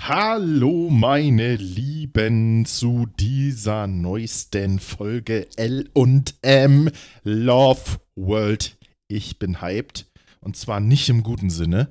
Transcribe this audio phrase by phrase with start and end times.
[0.00, 6.90] Hallo meine Lieben zu dieser neuesten Folge L und M
[7.22, 8.76] Love World.
[9.08, 10.10] Ich bin hyped
[10.40, 11.90] und zwar nicht im guten Sinne,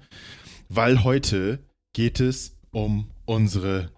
[0.69, 1.59] weil heute
[1.93, 3.91] geht es um unsere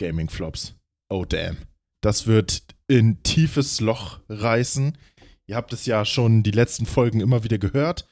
[0.00, 0.74] Gaming Flops.
[1.10, 1.58] Oh damn.
[2.02, 4.98] Das wird in tiefes Loch reißen.
[5.46, 8.06] Ihr habt es ja schon die letzten Folgen immer wieder gehört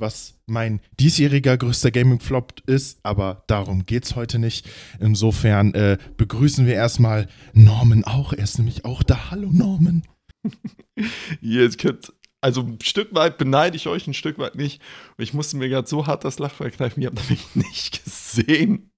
[0.00, 4.68] was mein diesjähriger größter Gaming-Flop ist, aber darum geht es heute nicht.
[4.98, 8.32] Insofern äh, begrüßen wir erstmal Norman auch.
[8.32, 9.30] Er ist nämlich auch da.
[9.30, 10.02] Hallo Norman.
[11.40, 14.80] Jetzt könnt, also ein Stück weit beneide ich euch, ein Stück weit nicht.
[15.16, 18.89] Und ich musste mir gerade so hart das Lachfall kneifen, ihr habt nämlich nicht gesehen.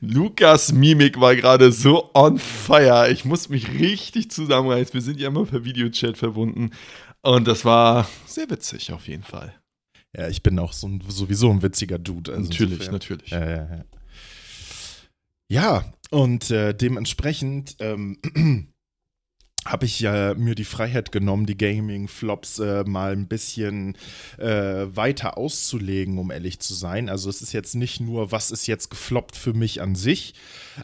[0.00, 3.10] Lukas Mimik war gerade so on fire.
[3.10, 4.94] Ich muss mich richtig zusammenreißen.
[4.94, 6.70] Wir sind ja immer per Videochat verbunden.
[7.22, 9.54] Und das war sehr witzig auf jeden Fall.
[10.16, 12.32] Ja, ich bin auch so ein, sowieso ein witziger Dude.
[12.32, 12.92] Also natürlich, insofern.
[12.94, 13.30] natürlich.
[13.30, 13.84] Ja, ja, ja.
[15.48, 18.18] ja und äh, dementsprechend ähm,
[19.64, 23.96] habe ich ja mir die Freiheit genommen, die Gaming-Flops äh, mal ein bisschen
[24.38, 27.08] äh, weiter auszulegen, um ehrlich zu sein.
[27.08, 30.34] Also es ist jetzt nicht nur, was ist jetzt gefloppt für mich an sich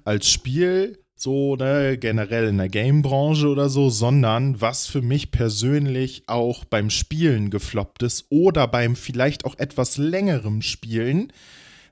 [0.04, 6.24] als Spiel, so ne, generell in der Game-Branche oder so, sondern was für mich persönlich
[6.26, 11.32] auch beim Spielen gefloppt ist oder beim vielleicht auch etwas längerem Spielen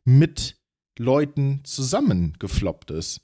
[0.04, 0.56] mit
[0.98, 3.20] Leuten zusammen gefloppt ist.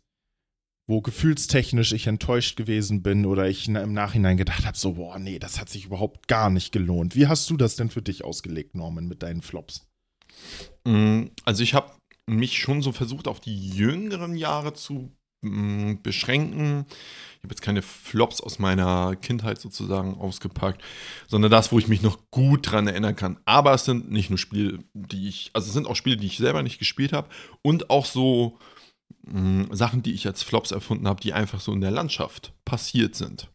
[0.88, 5.38] Wo gefühlstechnisch ich enttäuscht gewesen bin oder ich im Nachhinein gedacht habe, so, boah, nee,
[5.38, 7.14] das hat sich überhaupt gar nicht gelohnt.
[7.14, 9.86] Wie hast du das denn für dich ausgelegt, Norman, mit deinen Flops?
[10.84, 11.92] Mm, also ich habe
[12.26, 16.86] mich schon so versucht, auf die jüngeren Jahre zu beschränken.
[17.36, 20.82] Ich habe jetzt keine Flops aus meiner Kindheit sozusagen ausgepackt,
[21.28, 23.38] sondern das, wo ich mich noch gut dran erinnern kann.
[23.44, 26.38] Aber es sind nicht nur Spiele, die ich, also es sind auch Spiele, die ich
[26.38, 27.28] selber nicht gespielt habe
[27.62, 28.58] und auch so
[29.22, 33.14] mh, Sachen, die ich als Flops erfunden habe, die einfach so in der Landschaft passiert
[33.14, 33.50] sind.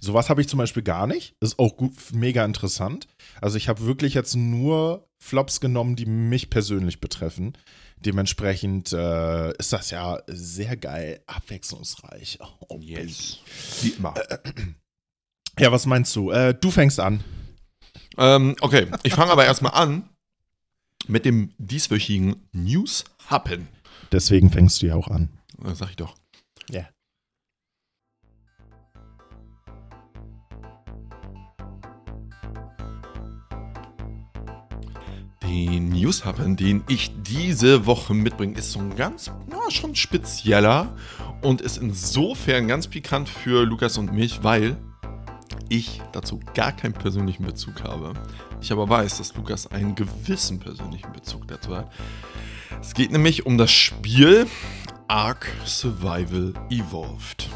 [0.00, 1.34] Sowas habe ich zum Beispiel gar nicht.
[1.40, 3.08] Ist auch gut, mega interessant.
[3.40, 7.56] Also ich habe wirklich jetzt nur Flops genommen, die mich persönlich betreffen.
[7.98, 12.38] Dementsprechend äh, ist das ja sehr geil, abwechslungsreich.
[12.68, 13.38] Oh, yes.
[13.82, 14.14] Wie immer.
[15.58, 16.30] Ja, was meinst du?
[16.30, 17.24] Äh, du fängst an.
[18.18, 20.08] Ähm, okay, ich fange aber erstmal an
[21.06, 23.68] mit dem dieswöchigen News Happen.
[24.12, 25.28] Deswegen fängst du ja auch an.
[25.58, 26.14] Das sag ich doch.
[26.70, 26.80] Ja.
[26.80, 26.88] Yeah.
[35.42, 40.96] Den Newshappen, den ich diese Woche mitbringe, ist so ein ganz, ja, schon spezieller
[41.40, 44.76] und ist insofern ganz pikant für Lukas und mich, weil
[45.68, 48.12] ich dazu gar keinen persönlichen Bezug habe.
[48.60, 51.90] Ich aber weiß, dass Lukas einen gewissen persönlichen Bezug dazu hat.
[52.80, 54.46] Es geht nämlich um das Spiel
[55.08, 57.48] Ark Survival Evolved.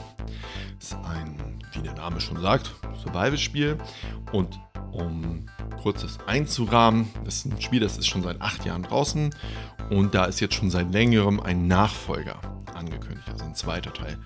[0.79, 3.79] Das ist ein, wie der Name schon sagt, Survival-Spiel
[4.33, 4.59] und
[4.93, 5.47] um
[5.83, 7.09] kurzes einzurahmen.
[7.25, 9.35] Das ist ein Spiel, das ist schon seit acht Jahren draußen
[9.91, 12.41] und da ist jetzt schon seit längerem ein Nachfolger
[12.75, 14.19] angekündigt, also ein zweiter Teil.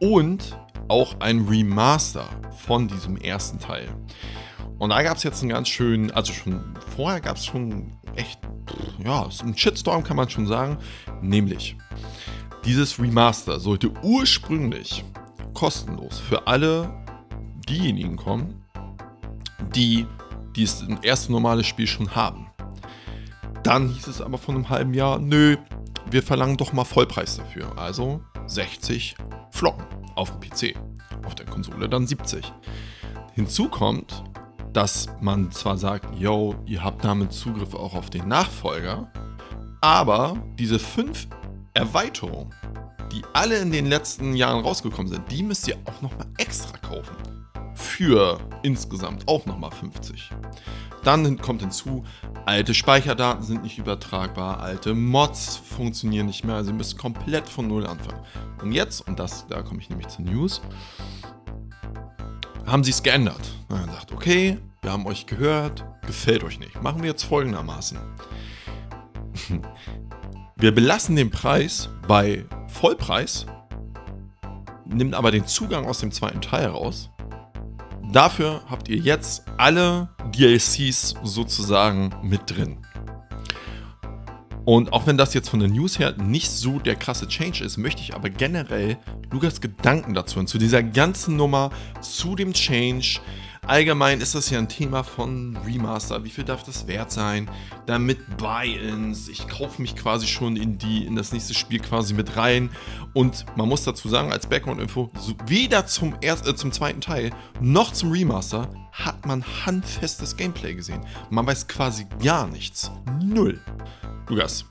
[0.00, 0.56] Und
[0.90, 2.28] auch ein Remaster
[2.66, 3.88] von diesem ersten Teil.
[4.78, 8.40] Und da gab es jetzt einen ganz schönen, also schon vorher gab es schon echt,
[9.02, 10.78] ja, ein Shitstorm kann man schon sagen.
[11.22, 11.76] Nämlich,
[12.64, 15.04] dieses Remaster sollte ursprünglich
[15.54, 16.90] kostenlos für alle
[17.68, 18.64] diejenigen kommen,
[19.74, 20.06] die
[20.56, 22.48] die das erste normale Spiel schon haben.
[23.62, 25.56] Dann hieß es aber vor einem halben Jahr, nö,
[26.10, 27.78] wir verlangen doch mal Vollpreis dafür.
[27.78, 29.14] Also 60
[29.52, 30.76] Flocken auf dem PC.
[31.26, 32.52] Auf der Konsole dann 70.
[33.34, 34.24] Hinzu kommt,
[34.72, 39.10] dass man zwar sagt, yo, ihr habt damit Zugriff auch auf den Nachfolger,
[39.80, 41.26] aber diese fünf
[41.74, 42.54] Erweiterungen,
[43.12, 47.16] die alle in den letzten Jahren rausgekommen sind, die müsst ihr auch nochmal extra kaufen
[47.74, 50.30] für insgesamt auch nochmal 50.
[51.02, 52.04] Dann kommt hinzu,
[52.44, 57.68] alte Speicherdaten sind nicht übertragbar, alte Mods funktionieren nicht mehr, also ihr müsst komplett von
[57.68, 58.20] Null anfangen.
[58.60, 60.60] Und jetzt, und das, da komme ich nämlich zur News,
[62.66, 63.54] haben sie es geändert.
[63.68, 66.82] Man sagt, okay, wir haben euch gehört, gefällt euch nicht.
[66.82, 67.98] Machen wir jetzt folgendermaßen.
[70.56, 73.46] Wir belassen den Preis bei Vollpreis,
[74.84, 77.08] nehmen aber den Zugang aus dem zweiten Teil raus
[78.12, 82.78] Dafür habt ihr jetzt alle DLCs sozusagen mit drin.
[84.64, 87.76] Und auch wenn das jetzt von der News her nicht so der krasse Change ist,
[87.76, 88.98] möchte ich aber generell
[89.30, 91.70] Lukas Gedanken dazu und zu dieser ganzen Nummer,
[92.00, 93.20] zu dem Change.
[93.70, 96.24] Allgemein ist das ja ein Thema von Remaster.
[96.24, 97.48] Wie viel darf das wert sein?
[97.86, 99.28] Damit Buy-ins.
[99.28, 102.70] Ich kaufe mich quasi schon in, die, in das nächste Spiel quasi mit rein.
[103.14, 107.30] Und man muss dazu sagen, als Background-Info, so weder zum, erst, äh, zum zweiten Teil
[107.60, 111.02] noch zum Remaster hat man handfestes Gameplay gesehen.
[111.30, 112.90] Man weiß quasi gar nichts.
[113.22, 113.60] Null.
[114.28, 114.64] Lukas,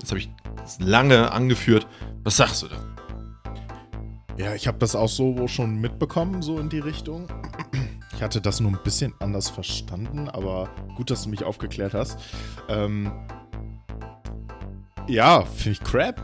[0.00, 0.30] jetzt habe ich
[0.78, 1.86] lange angeführt.
[2.24, 2.76] Was sagst du da?
[4.38, 7.28] Ja, ich habe das auch so schon mitbekommen, so in die Richtung.
[8.16, 12.18] Ich hatte das nur ein bisschen anders verstanden, aber gut, dass du mich aufgeklärt hast.
[12.66, 13.12] Ähm,
[15.06, 16.18] ja, finde ich crap.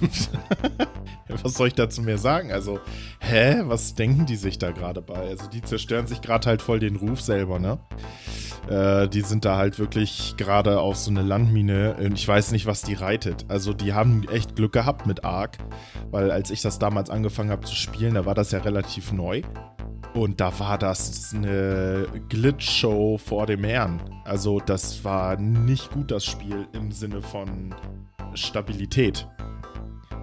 [1.42, 2.50] was soll ich dazu mehr sagen?
[2.50, 2.80] Also,
[3.20, 3.62] hä?
[3.66, 5.14] Was denken die sich da gerade bei?
[5.14, 7.78] Also, die zerstören sich gerade halt voll den Ruf selber, ne?
[8.68, 12.66] Äh, die sind da halt wirklich gerade auf so eine Landmine und ich weiß nicht,
[12.66, 13.44] was die reitet.
[13.46, 15.58] Also die haben echt Glück gehabt mit Ark,
[16.10, 19.42] weil als ich das damals angefangen habe zu spielen, da war das ja relativ neu.
[20.16, 24.00] Und da war das eine Glitch-Show vor dem Herrn.
[24.24, 27.74] Also das war nicht gut, das Spiel im Sinne von
[28.32, 29.28] Stabilität.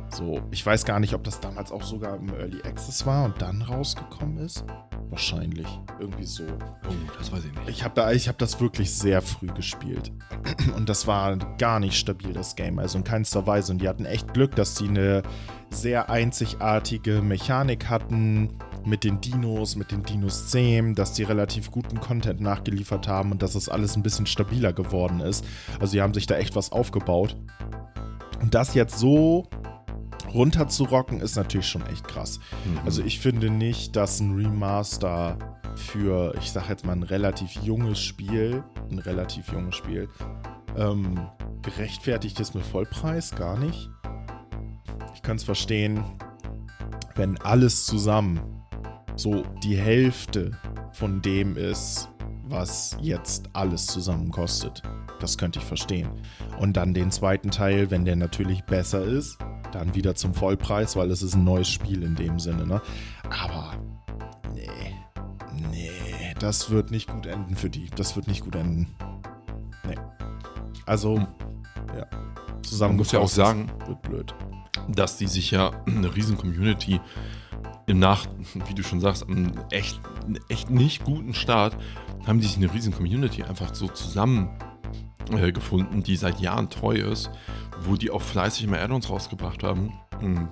[0.09, 3.39] So, ich weiß gar nicht, ob das damals auch sogar im Early Access war und
[3.39, 4.65] dann rausgekommen ist.
[5.11, 5.67] Wahrscheinlich.
[5.99, 6.43] Irgendwie so.
[6.43, 7.69] Oh, das weiß ich nicht.
[7.69, 10.11] Ich habe da, hab das wirklich sehr früh gespielt.
[10.75, 12.79] Und das war gar nicht stabil, das Game.
[12.79, 13.71] Also in keinster Weise.
[13.71, 15.21] Und die hatten echt Glück, dass sie eine
[15.69, 22.41] sehr einzigartige Mechanik hatten mit den Dinos, mit den Dinos-Themen, dass die relativ guten Content
[22.41, 25.45] nachgeliefert haben und dass es alles ein bisschen stabiler geworden ist.
[25.79, 27.37] Also sie haben sich da echt was aufgebaut.
[28.41, 29.47] Und das jetzt so
[30.33, 32.39] runterzurocken, ist natürlich schon echt krass.
[32.65, 32.79] Mhm.
[32.85, 35.37] Also ich finde nicht, dass ein Remaster
[35.75, 40.09] für, ich sag jetzt mal, ein relativ junges Spiel, ein relativ junges Spiel,
[40.75, 41.19] ähm,
[41.61, 43.89] gerechtfertigt ist mit Vollpreis, gar nicht.
[45.15, 46.03] Ich kann es verstehen,
[47.15, 48.62] wenn alles zusammen
[49.15, 50.51] so die Hälfte
[50.93, 52.09] von dem ist,
[52.43, 54.81] was jetzt alles zusammen kostet.
[55.19, 56.09] Das könnte ich verstehen.
[56.59, 59.37] Und dann den zweiten Teil, wenn der natürlich besser ist,
[59.71, 62.81] dann wieder zum Vollpreis, weil es ist ein neues Spiel in dem Sinne, ne?
[63.29, 63.73] Aber
[64.53, 64.93] nee,
[65.71, 65.91] nee,
[66.39, 67.89] das wird nicht gut enden für die.
[67.95, 68.95] Das wird nicht gut enden.
[69.87, 69.97] Nee.
[70.85, 71.17] Also,
[71.97, 72.05] ja.
[72.61, 74.35] Zusammen muss ja auch sagen, wird blöd.
[74.89, 76.99] Dass die sich ja eine riesen Community
[77.85, 78.25] im Nach,
[78.67, 79.99] wie du schon sagst, am echt,
[80.49, 81.75] echt nicht guten Start,
[82.25, 84.49] haben die sich eine riesen Community einfach so zusammen
[85.31, 85.51] äh,
[86.01, 87.29] die seit Jahren treu ist
[87.85, 89.93] wo die auch fleißig immer Add-ons rausgebracht haben.
[90.19, 90.49] Hm.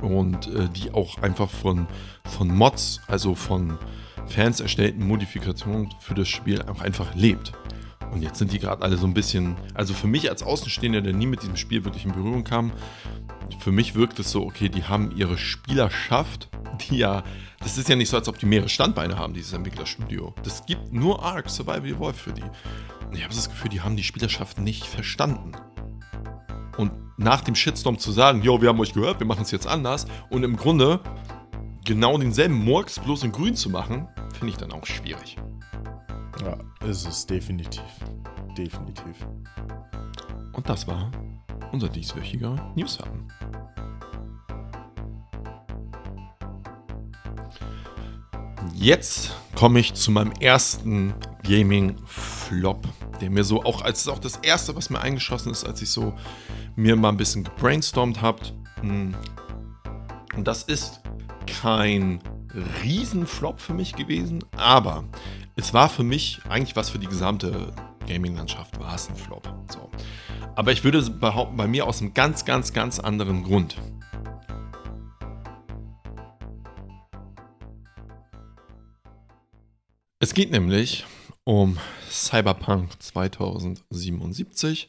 [0.00, 1.86] Und äh, die auch einfach von,
[2.24, 3.78] von Mods, also von
[4.26, 7.52] Fans erstellten Modifikationen für das Spiel auch einfach lebt.
[8.12, 11.14] Und jetzt sind die gerade alle so ein bisschen, also für mich als Außenstehender, der
[11.14, 12.72] nie mit diesem Spiel wirklich in Berührung kam,
[13.58, 16.48] für mich wirkt es so, okay, die haben ihre Spielerschaft,
[16.80, 17.22] die ja,
[17.60, 20.34] das ist ja nicht so, als ob die mehrere Standbeine haben, dieses Entwicklerstudio.
[20.42, 22.42] Das gibt nur Ark Survival Evolved für die.
[22.42, 25.52] Und ich habe das Gefühl, die haben die Spielerschaft nicht verstanden.
[26.76, 29.66] Und nach dem Shitstorm zu sagen, jo, wir haben euch gehört, wir machen es jetzt
[29.66, 31.00] anders und im Grunde
[31.84, 35.36] genau denselben Murks bloß in grün zu machen, finde ich dann auch schwierig.
[36.42, 36.56] Ja,
[36.88, 37.82] ist es definitiv.
[38.56, 39.16] Definitiv.
[40.52, 41.10] Und das war
[41.70, 43.28] unser dieswöchiger Newshappen.
[48.74, 52.86] Jetzt komme ich zu meinem ersten Gaming-Flop,
[53.20, 56.14] der mir so auch, als auch das erste, was mir eingeschossen ist, als ich so
[56.74, 58.54] mir mal ein bisschen gebrainstormt habt.
[58.80, 59.14] Hm.
[60.34, 61.00] Und das ist
[61.46, 62.20] kein
[62.82, 65.04] Riesenflop für mich gewesen, aber
[65.56, 67.72] es war für mich eigentlich was für die gesamte
[68.06, 69.52] Gaming-Landschaft, war es ein Flop.
[69.70, 69.90] So.
[70.54, 73.76] Aber ich würde behaupten, bei mir aus einem ganz, ganz, ganz anderen Grund.
[80.18, 81.04] Es geht nämlich
[81.44, 81.78] um
[82.08, 84.88] Cyberpunk 2077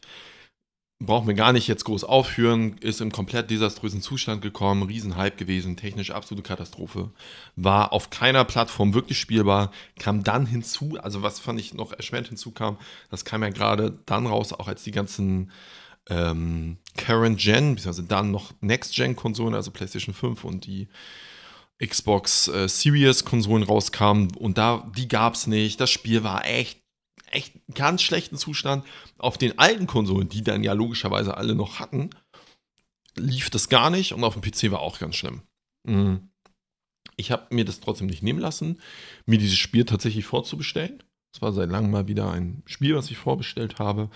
[1.00, 5.76] brauchen wir gar nicht jetzt groß aufführen, ist im komplett desaströsen Zustand gekommen, Riesenhype gewesen,
[5.76, 7.12] technisch absolute Katastrophe,
[7.56, 12.30] war auf keiner Plattform wirklich spielbar, kam dann hinzu, also was fand ich noch erschwerend
[12.30, 12.78] hinzukam,
[13.10, 15.52] das kam ja gerade dann raus, auch als die ganzen
[16.10, 20.88] ähm, Current Gen, beziehungsweise dann noch Next Gen Konsolen, also PlayStation 5 und die
[21.86, 26.83] Xbox äh, Series Konsolen rauskamen und da, die gab es nicht, das Spiel war echt
[27.32, 28.86] echt ganz schlechten Zustand.
[29.18, 32.10] Auf den alten Konsolen, die dann ja logischerweise alle noch hatten,
[33.16, 35.42] lief das gar nicht und auf dem PC war auch ganz schlimm.
[35.86, 36.30] Mhm.
[37.16, 38.82] Ich habe mir das trotzdem nicht nehmen lassen,
[39.26, 41.04] mir dieses Spiel tatsächlich vorzubestellen.
[41.36, 44.10] Es war seit langem mal wieder ein Spiel, was ich vorbestellt habe.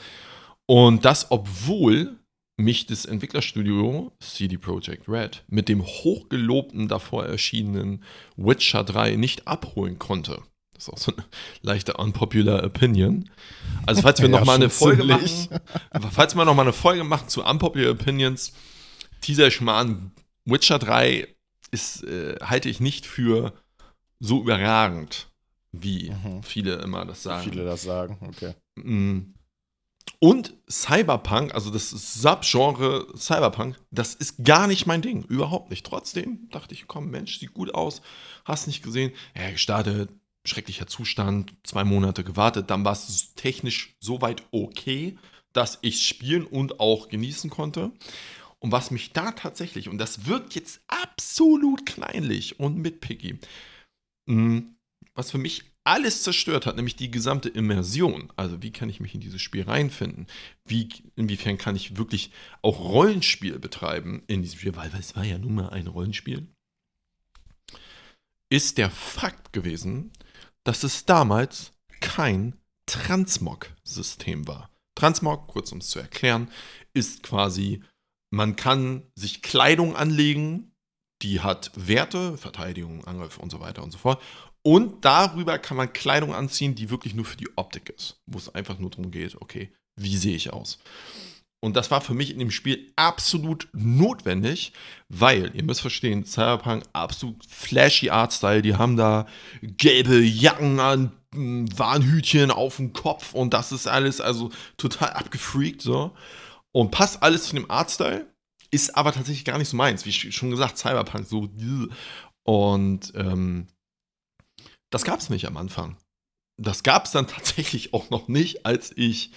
[0.65, 2.17] Und das, obwohl
[2.59, 8.03] mich das Entwicklerstudio CD Projekt Red mit dem hochgelobten davor erschienenen
[8.35, 10.41] Witcher 3 nicht abholen konnte.
[10.77, 11.25] Das ist auch so eine
[11.61, 13.29] leichte unpopular Opinion.
[13.85, 15.49] Also falls wir Ja, noch mal eine Folge ziemlich.
[15.49, 18.53] machen, falls wir noch mal eine Folge machen zu unpopular Opinions,
[19.21, 20.11] teaser an.
[20.45, 21.27] Witcher 3
[21.71, 23.53] ist äh, halte ich nicht für
[24.19, 25.27] so überragend,
[25.71, 26.43] wie Mhm.
[26.43, 27.43] viele immer das sagen.
[27.49, 28.53] Viele das sagen, okay.
[28.75, 29.33] Mm.
[30.19, 35.23] Und Cyberpunk, also das Subgenre Cyberpunk, das ist gar nicht mein Ding.
[35.25, 35.85] Überhaupt nicht.
[35.85, 38.01] Trotzdem dachte ich, komm, Mensch, sieht gut aus.
[38.45, 39.11] Hast nicht gesehen.
[39.35, 40.09] Ja, gestartet,
[40.47, 42.69] schrecklicher Zustand, zwei Monate gewartet.
[42.69, 45.17] Dann war es technisch soweit okay,
[45.53, 47.91] dass ich spielen und auch genießen konnte.
[48.59, 53.39] Und was mich da tatsächlich, und das wirkt jetzt absolut kleinlich und mitpicky,
[54.25, 54.59] mm,
[55.13, 58.31] was für mich alles zerstört hat, nämlich die gesamte Immersion.
[58.35, 60.27] Also wie kann ich mich in dieses Spiel reinfinden?
[60.65, 64.75] Wie, inwiefern kann ich wirklich auch Rollenspiel betreiben in diesem Spiel?
[64.75, 66.47] Weil es war ja nun mal ein Rollenspiel.
[68.49, 70.11] Ist der Fakt gewesen,
[70.67, 71.71] dass es damals
[72.01, 72.53] kein
[72.87, 74.69] Transmog-System war.
[74.95, 76.51] Transmog, kurz um es zu erklären,
[76.93, 77.83] ist quasi,
[78.31, 80.75] man kann sich Kleidung anlegen,
[81.21, 84.21] die hat Werte, Verteidigung, Angriff und so weiter und so fort.
[84.61, 88.53] Und darüber kann man Kleidung anziehen, die wirklich nur für die Optik ist, wo es
[88.53, 90.79] einfach nur darum geht, okay, wie sehe ich aus?
[91.59, 94.73] Und das war für mich in dem Spiel absolut notwendig,
[95.09, 99.25] weil, ihr müsst verstehen, Cyberpunk, absolut flashy Artstyle, die haben da
[99.61, 106.15] gelbe Jacken an, Warnhütchen auf dem Kopf und das ist alles also total abgefreakt so.
[106.71, 108.27] Und passt alles zu dem Artstyle,
[108.69, 110.05] ist aber tatsächlich gar nicht so meins.
[110.05, 111.49] Wie schon gesagt, Cyberpunk so.
[112.43, 113.67] Und ähm,
[114.91, 115.97] das gab es nicht am Anfang.
[116.57, 119.31] Das gab es dann tatsächlich auch noch nicht, als ich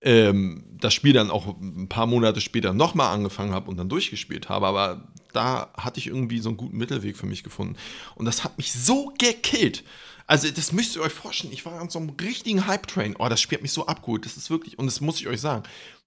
[0.00, 4.48] ähm, das Spiel dann auch ein paar Monate später nochmal angefangen habe und dann durchgespielt
[4.48, 4.66] habe.
[4.66, 7.76] Aber da hatte ich irgendwie so einen guten Mittelweg für mich gefunden.
[8.14, 9.84] Und das hat mich so gekillt.
[10.26, 11.52] Also, das müsst ihr euch vorstellen.
[11.52, 13.16] Ich war an so einem richtigen Hype-Train.
[13.18, 14.24] Oh, das Spiel hat mich so abgeholt.
[14.24, 15.62] Das ist wirklich, und das muss ich euch sagen,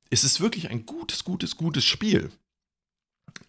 [0.10, 2.32] es ist wirklich ein gutes, gutes, gutes Spiel.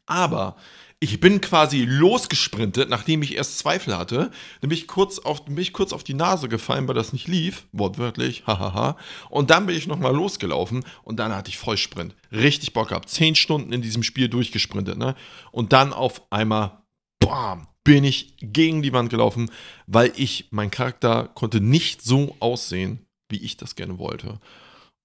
[0.07, 0.57] Aber
[1.03, 4.31] ich bin quasi losgesprintet, nachdem ich erst Zweifel hatte.
[4.61, 7.27] Dann bin ich kurz auf, bin ich kurz auf die Nase gefallen, weil das nicht
[7.27, 7.67] lief.
[7.73, 8.97] Wortwörtlich, hahaha.
[9.29, 12.15] Und dann bin ich nochmal losgelaufen und dann hatte ich Vollsprint.
[12.31, 13.09] Richtig Bock gehabt.
[13.09, 15.17] Zehn Stunden in diesem Spiel durchgesprintet, ne?
[15.51, 16.83] Und dann auf einmal,
[17.19, 19.51] bam, bin ich gegen die Wand gelaufen,
[19.89, 24.39] weil ich, mein Charakter konnte nicht so aussehen, wie ich das gerne wollte.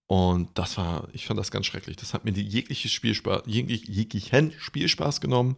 [0.08, 1.98] Und das war, ich fand das ganz schrecklich.
[1.98, 5.58] Das hat mir die jegliche Spielspaß, jeglich, jeglichen Spielspaß genommen.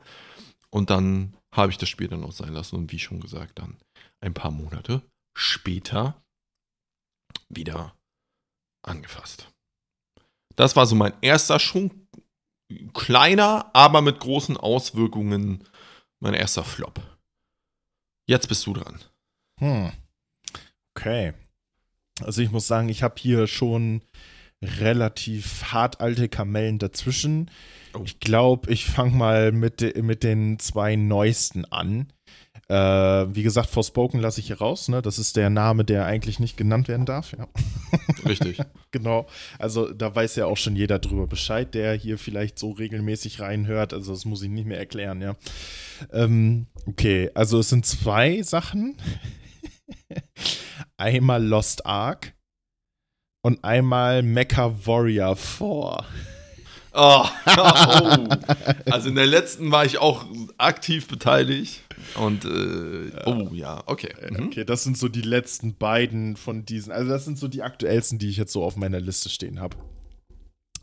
[0.72, 2.76] Und dann habe ich das Spiel dann auch sein lassen.
[2.76, 3.78] Und wie schon gesagt, dann
[4.22, 5.04] ein paar Monate
[5.36, 6.22] später
[7.48, 7.96] wieder
[8.84, 9.52] angefasst.
[10.56, 12.08] Das war so mein erster, schon
[12.94, 15.64] kleiner, aber mit großen Auswirkungen,
[16.20, 17.02] mein erster Flop.
[18.28, 19.00] Jetzt bist du dran.
[19.60, 19.92] Hm.
[20.96, 21.34] Okay.
[22.22, 24.02] Also ich muss sagen, ich habe hier schon
[24.62, 27.50] relativ hart alte Kamellen dazwischen.
[27.94, 28.02] Oh.
[28.04, 32.12] Ich glaube, ich fange mal mit, mit den zwei neuesten an.
[32.68, 34.90] Äh, wie gesagt, Forspoken lasse ich hier raus.
[34.90, 35.02] Ne?
[35.02, 37.34] Das ist der Name, der eigentlich nicht genannt werden darf.
[37.34, 37.48] Ja.
[38.28, 38.60] Richtig.
[38.92, 39.28] genau.
[39.58, 43.94] Also da weiß ja auch schon jeder drüber Bescheid, der hier vielleicht so regelmäßig reinhört.
[43.94, 45.36] Also das muss ich nicht mehr erklären, ja.
[46.14, 48.98] Ähm, okay, also es sind zwei Sachen.
[50.98, 52.34] einmal Lost Ark
[53.42, 56.06] und einmal Mecha Warrior 4.
[56.92, 58.28] Oh, oh.
[58.92, 60.26] Also in der letzten war ich auch
[60.58, 61.84] aktiv beteiligt.
[62.16, 64.14] Und äh, oh ja, okay.
[64.30, 64.48] Mhm.
[64.48, 66.92] Okay, das sind so die letzten beiden von diesen.
[66.92, 69.78] Also das sind so die aktuellsten, die ich jetzt so auf meiner Liste stehen habe.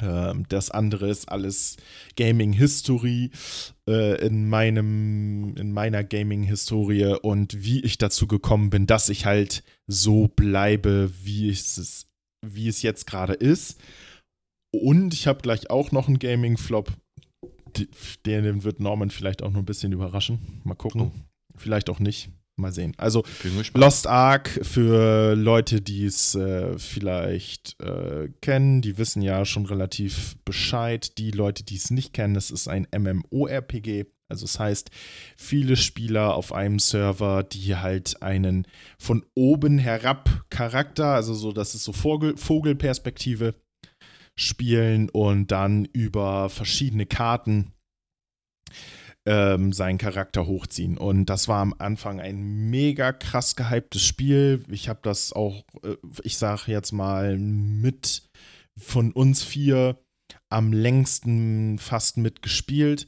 [0.00, 1.76] Ähm, das andere ist alles
[2.16, 3.30] Gaming History
[3.88, 9.26] äh, in meinem in meiner Gaming Historie und wie ich dazu gekommen bin, dass ich
[9.26, 12.06] halt so bleibe, wie es
[12.54, 13.80] wie es jetzt gerade ist.
[14.72, 16.92] Und ich habe gleich auch noch einen Gaming Flop.
[18.24, 20.60] Den wird Norman vielleicht auch noch ein bisschen überraschen.
[20.64, 21.00] Mal gucken.
[21.02, 21.12] Oh.
[21.56, 22.30] Vielleicht auch nicht.
[22.58, 22.94] Mal sehen.
[22.96, 23.22] Also.
[23.74, 30.36] Lost Ark für Leute, die es äh, vielleicht äh, kennen, die wissen ja schon relativ
[30.46, 31.18] Bescheid.
[31.18, 34.06] Die Leute, die es nicht kennen, es ist ein MMORPG.
[34.28, 34.90] Also es heißt,
[35.36, 38.66] viele Spieler auf einem Server, die halt einen
[38.98, 43.54] von oben herab Charakter, also so, das ist so Vogel, Vogelperspektive,
[44.38, 47.72] spielen und dann über verschiedene Karten
[49.26, 50.98] ähm, seinen Charakter hochziehen.
[50.98, 54.64] Und das war am Anfang ein mega krass gehyptes Spiel.
[54.68, 58.28] Ich habe das auch, äh, ich sage jetzt mal, mit
[58.78, 59.98] von uns vier
[60.48, 63.06] am längsten fast mitgespielt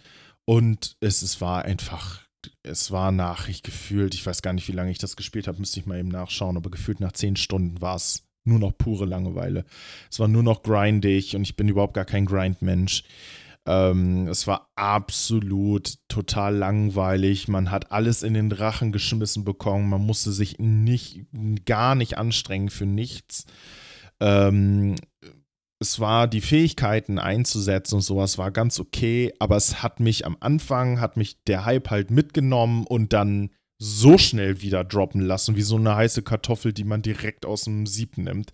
[0.49, 2.23] und es, es war einfach,
[2.63, 5.59] es war nach, ich gefühlt, ich weiß gar nicht, wie lange ich das gespielt habe,
[5.59, 9.05] müsste ich mal eben nachschauen, aber gefühlt nach zehn Stunden war es nur noch pure
[9.05, 9.67] Langeweile.
[10.11, 13.05] Es war nur noch grindig und ich bin überhaupt gar kein Grind-Mensch.
[13.67, 17.49] Ähm, es war absolut total langweilig.
[17.49, 19.91] Man hat alles in den Rachen geschmissen bekommen.
[19.91, 21.27] Man musste sich nicht,
[21.67, 23.45] gar nicht anstrengen für nichts.
[24.19, 24.95] Ähm,
[25.81, 30.37] es war die Fähigkeiten einzusetzen und sowas war ganz okay, aber es hat mich am
[30.41, 35.63] Anfang, hat mich der Hype halt mitgenommen und dann so schnell wieder droppen lassen, wie
[35.63, 38.53] so eine heiße Kartoffel, die man direkt aus dem Sieb nimmt.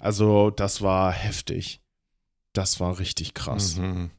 [0.00, 1.80] Also, das war heftig.
[2.52, 3.76] Das war richtig krass.
[3.76, 4.10] Mhm.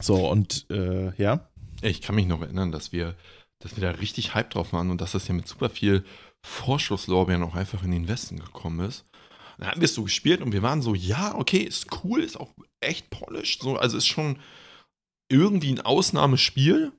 [0.00, 1.50] So, und äh, ja.
[1.82, 3.14] Ich kann mich noch erinnern, dass wir,
[3.58, 6.02] dass wir da richtig Hype drauf waren und dass das ja mit super viel
[6.42, 9.04] Vorschusslorbeeren auch einfach in den Westen gekommen ist.
[9.58, 12.38] Dann haben wir es so gespielt und wir waren so, ja, okay, ist cool, ist
[12.38, 13.62] auch echt polished.
[13.62, 14.40] So, also ist schon
[15.30, 16.92] irgendwie ein Ausnahmespiel,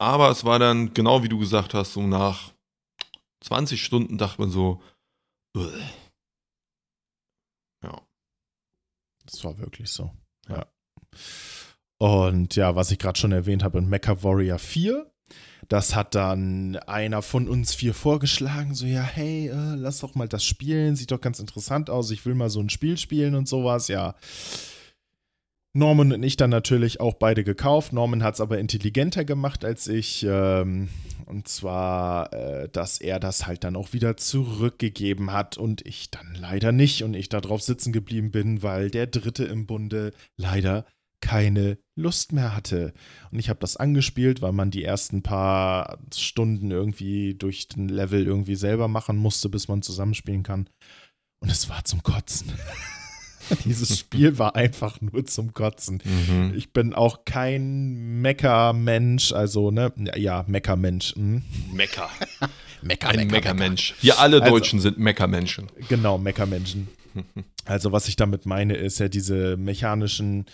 [0.00, 2.52] aber es war dann, genau wie du gesagt hast, so nach
[3.44, 4.80] 20 Stunden dachte man so,
[5.56, 5.72] Ugh.
[7.82, 8.00] ja.
[9.24, 10.12] Das war wirklich so,
[10.48, 10.66] ja.
[12.00, 15.10] Und ja, was ich gerade schon erwähnt habe, in Mecha Warrior 4,
[15.68, 20.28] das hat dann einer von uns vier vorgeschlagen, so ja, hey, äh, lass doch mal
[20.28, 23.48] das spielen, sieht doch ganz interessant aus, ich will mal so ein Spiel spielen und
[23.48, 24.14] sowas, ja.
[25.74, 27.92] Norman und ich dann natürlich auch beide gekauft.
[27.92, 30.26] Norman hat es aber intelligenter gemacht als ich.
[30.28, 30.88] Ähm,
[31.26, 36.34] und zwar, äh, dass er das halt dann auch wieder zurückgegeben hat und ich dann
[36.40, 37.04] leider nicht.
[37.04, 40.86] Und ich da drauf sitzen geblieben bin, weil der Dritte im Bunde leider
[41.20, 42.92] keine Lust mehr hatte.
[43.30, 48.26] Und ich habe das angespielt, weil man die ersten paar Stunden irgendwie durch den Level
[48.26, 50.68] irgendwie selber machen musste, bis man zusammenspielen kann.
[51.40, 52.52] Und es war zum Kotzen.
[53.64, 56.02] Dieses Spiel war einfach nur zum Kotzen.
[56.04, 56.52] Mhm.
[56.54, 61.14] Ich bin auch kein Mecker-Mensch, also, ne, ja, Mecker-Mensch.
[61.14, 61.42] Hm.
[61.72, 62.10] Mecker.
[62.82, 63.94] Mecker, Ein Mecker-Mensch.
[64.00, 65.68] Wir alle also, Deutschen sind Mecker-Menschen.
[65.88, 66.88] Genau, Mecker-Menschen.
[67.64, 70.46] Also, was ich damit meine, ist ja diese mechanischen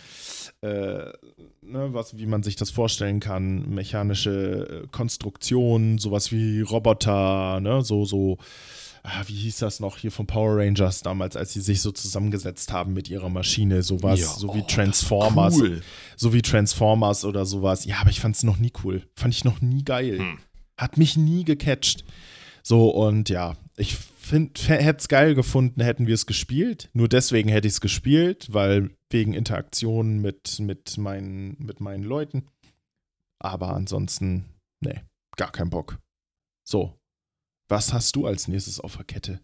[0.65, 1.13] äh,
[1.61, 7.83] ne, was, wie man sich das vorstellen kann, mechanische äh, Konstruktionen, sowas wie Roboter, ne,
[7.83, 8.39] so, so,
[9.03, 12.73] ah, wie hieß das noch hier von Power Rangers damals, als sie sich so zusammengesetzt
[12.73, 15.83] haben mit ihrer Maschine, sowas, ja, so wie oh, Transformers, cool.
[16.17, 17.85] so wie Transformers oder sowas.
[17.85, 19.03] Ja, aber ich fand es noch nie cool.
[19.15, 20.19] Fand ich noch nie geil.
[20.19, 20.39] Hm.
[20.79, 22.05] Hat mich nie gecatcht.
[22.63, 23.99] So, und ja, ich
[24.31, 26.89] hätte es geil gefunden, hätten wir es gespielt.
[26.95, 32.49] Nur deswegen hätte ich es gespielt, weil wegen Interaktion mit, mit, meinen, mit meinen Leuten.
[33.39, 34.45] Aber ansonsten,
[34.81, 35.03] nee,
[35.37, 35.99] gar kein Bock.
[36.69, 36.99] So,
[37.69, 39.41] was hast du als nächstes auf der Kette?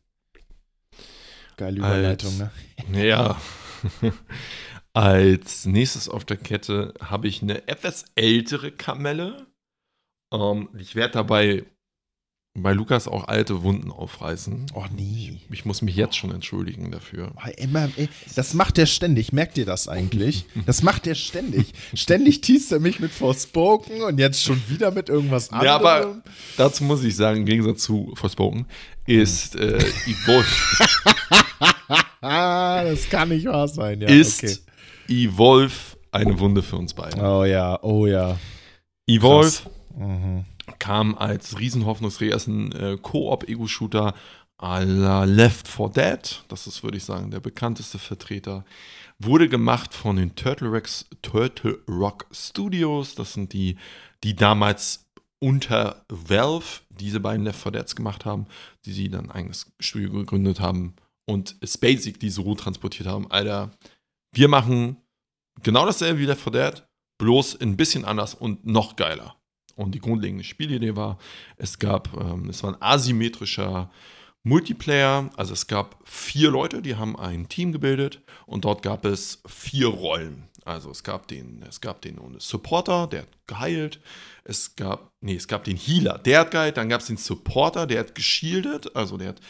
[1.57, 3.07] Geile Überleitung, als, ne?
[3.09, 3.41] Ja.
[4.93, 9.47] als nächstes auf der Kette habe ich eine etwas ältere Kamelle.
[10.33, 11.65] Ähm, ich werde dabei
[12.55, 14.67] bei Lukas auch alte Wunden aufreißen.
[14.75, 15.39] Oh nee.
[15.49, 17.33] Ich, ich muss mich jetzt schon entschuldigen dafür.
[17.57, 17.89] Immer,
[18.35, 19.33] das macht er ständig.
[19.33, 20.47] Merkt ihr das eigentlich?
[20.67, 21.73] Das macht er ständig.
[21.95, 25.67] ständig teast er mich mit Forspoken und jetzt schon wieder mit irgendwas anderem.
[25.67, 26.23] Ja, aber
[26.57, 28.67] dazu muss ich sagen, im Gegensatz zu Forspoken
[29.07, 30.47] ist äh, Evolve.
[32.21, 34.09] das kann nicht wahr sein, ja.
[34.09, 34.57] Ist okay.
[35.09, 35.75] Evolve
[36.13, 37.21] eine Wunde für uns beide.
[37.21, 38.39] Oh ja, oh ja.
[39.07, 39.63] Evolve.
[39.97, 40.45] Mhm
[40.81, 44.15] kam als Riesenhoffnungsträger, ist ein äh, Koop-Ego-Shooter
[44.59, 46.45] à la Left 4 Dead.
[46.49, 48.65] Das ist, würde ich sagen, der bekannteste Vertreter.
[49.19, 53.15] Wurde gemacht von den Turtle, Rex, Turtle Rock Studios.
[53.15, 53.77] Das sind die,
[54.25, 55.07] die damals
[55.39, 58.47] unter Valve diese beiden Left 4 Deads gemacht haben,
[58.85, 60.95] die sie dann ein eigenes Studio gegründet haben
[61.27, 63.31] und Spacek diese Route transportiert haben.
[63.31, 63.71] Alter,
[64.33, 64.97] wir machen
[65.63, 66.83] genau dasselbe wie Left 4 Dead,
[67.19, 69.40] bloß ein bisschen anders und noch geiler.
[69.81, 71.19] Und die grundlegende Spielidee war,
[71.57, 73.91] es gab, ähm, es war ein asymmetrischer
[74.43, 79.43] Multiplayer, also es gab vier Leute, die haben ein Team gebildet und dort gab es
[79.47, 80.49] vier Rollen.
[80.65, 84.01] Also es gab den, es gab den Supporter, der hat geheilt.
[84.45, 86.77] Es gab, nee, es gab den Healer, der hat geheilt.
[86.77, 89.41] Dann gab es den Supporter, der hat geshieldet, also der hat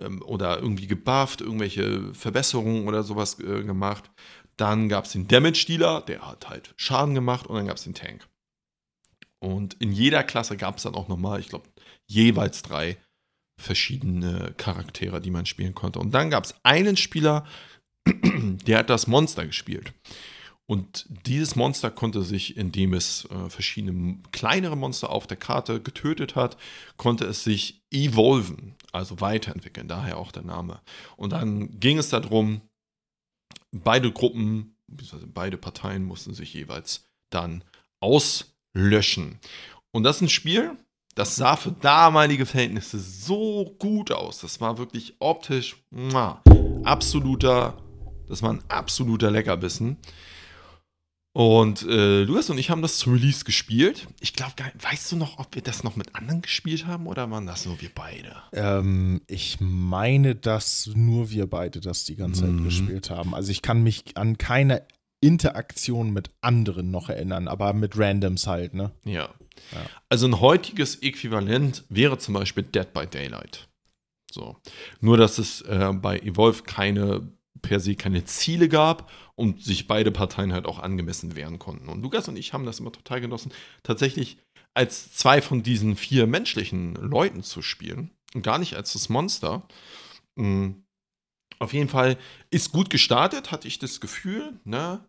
[0.00, 4.10] ähm, oder irgendwie gebufft, irgendwelche Verbesserungen oder sowas äh, gemacht.
[4.56, 7.84] Dann gab es den Damage Dealer, der hat halt Schaden gemacht und dann gab es
[7.84, 8.28] den Tank.
[9.42, 11.68] Und in jeder Klasse gab es dann auch nochmal, ich glaube,
[12.06, 12.96] jeweils drei
[13.60, 15.98] verschiedene Charaktere, die man spielen konnte.
[15.98, 17.44] Und dann gab es einen Spieler,
[18.06, 19.92] der hat das Monster gespielt.
[20.66, 26.36] Und dieses Monster konnte sich, indem es äh, verschiedene kleinere Monster auf der Karte getötet
[26.36, 26.56] hat,
[26.96, 30.80] konnte es sich evolven, also weiterentwickeln, daher auch der Name.
[31.16, 32.60] Und dann ging es darum,
[33.72, 34.76] beide Gruppen,
[35.34, 37.64] beide Parteien mussten sich jeweils dann
[38.74, 39.38] auslöschen.
[39.92, 40.76] Und das ist ein Spiel,
[41.14, 44.40] das sah für damalige Verhältnisse so gut aus.
[44.40, 46.42] Das war wirklich optisch muah,
[46.84, 47.76] absoluter,
[48.28, 49.98] das war ein absoluter Leckerbissen.
[51.34, 54.06] Und äh, Lukas und ich haben das zum Release gespielt.
[54.20, 57.46] Ich glaube, weißt du noch, ob wir das noch mit anderen gespielt haben oder waren
[57.46, 58.36] das nur wir beide?
[58.52, 62.64] Ähm, ich meine, dass nur wir beide das die ganze Zeit mhm.
[62.64, 63.34] gespielt haben.
[63.34, 64.82] Also ich kann mich an keine
[65.22, 68.92] Interaktion mit anderen noch erinnern, aber mit Randoms halt, ne?
[69.04, 69.30] Ja.
[69.72, 69.86] ja.
[70.08, 73.68] Also ein heutiges Äquivalent wäre zum Beispiel Dead by Daylight.
[74.30, 74.56] So.
[75.00, 77.32] Nur, dass es äh, bei Evolve keine
[77.62, 81.88] per se keine Ziele gab und sich beide Parteien halt auch angemessen wehren konnten.
[81.88, 83.52] Und Lukas und ich haben das immer total genossen,
[83.84, 84.38] tatsächlich
[84.74, 89.66] als zwei von diesen vier menschlichen Leuten zu spielen und gar nicht als das Monster.
[90.34, 90.84] Mhm.
[91.58, 92.18] Auf jeden Fall
[92.50, 95.06] ist gut gestartet, hatte ich das Gefühl, ne?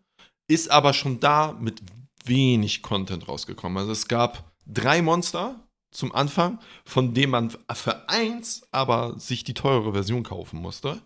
[0.48, 1.82] Ist aber schon da mit
[2.24, 3.78] wenig Content rausgekommen.
[3.78, 9.54] Also es gab drei Monster zum Anfang, von denen man für eins aber sich die
[9.54, 11.00] teure Version kaufen musste.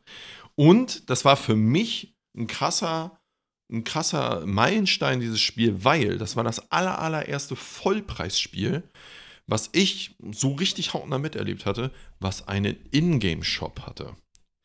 [0.55, 3.21] Und das war für mich ein krasser,
[3.71, 8.83] ein krasser Meilenstein, dieses Spiel, weil das war das aller, allererste Vollpreisspiel,
[9.47, 14.17] was ich so richtig hautnah miterlebt hatte, was einen Ingame-Shop hatte.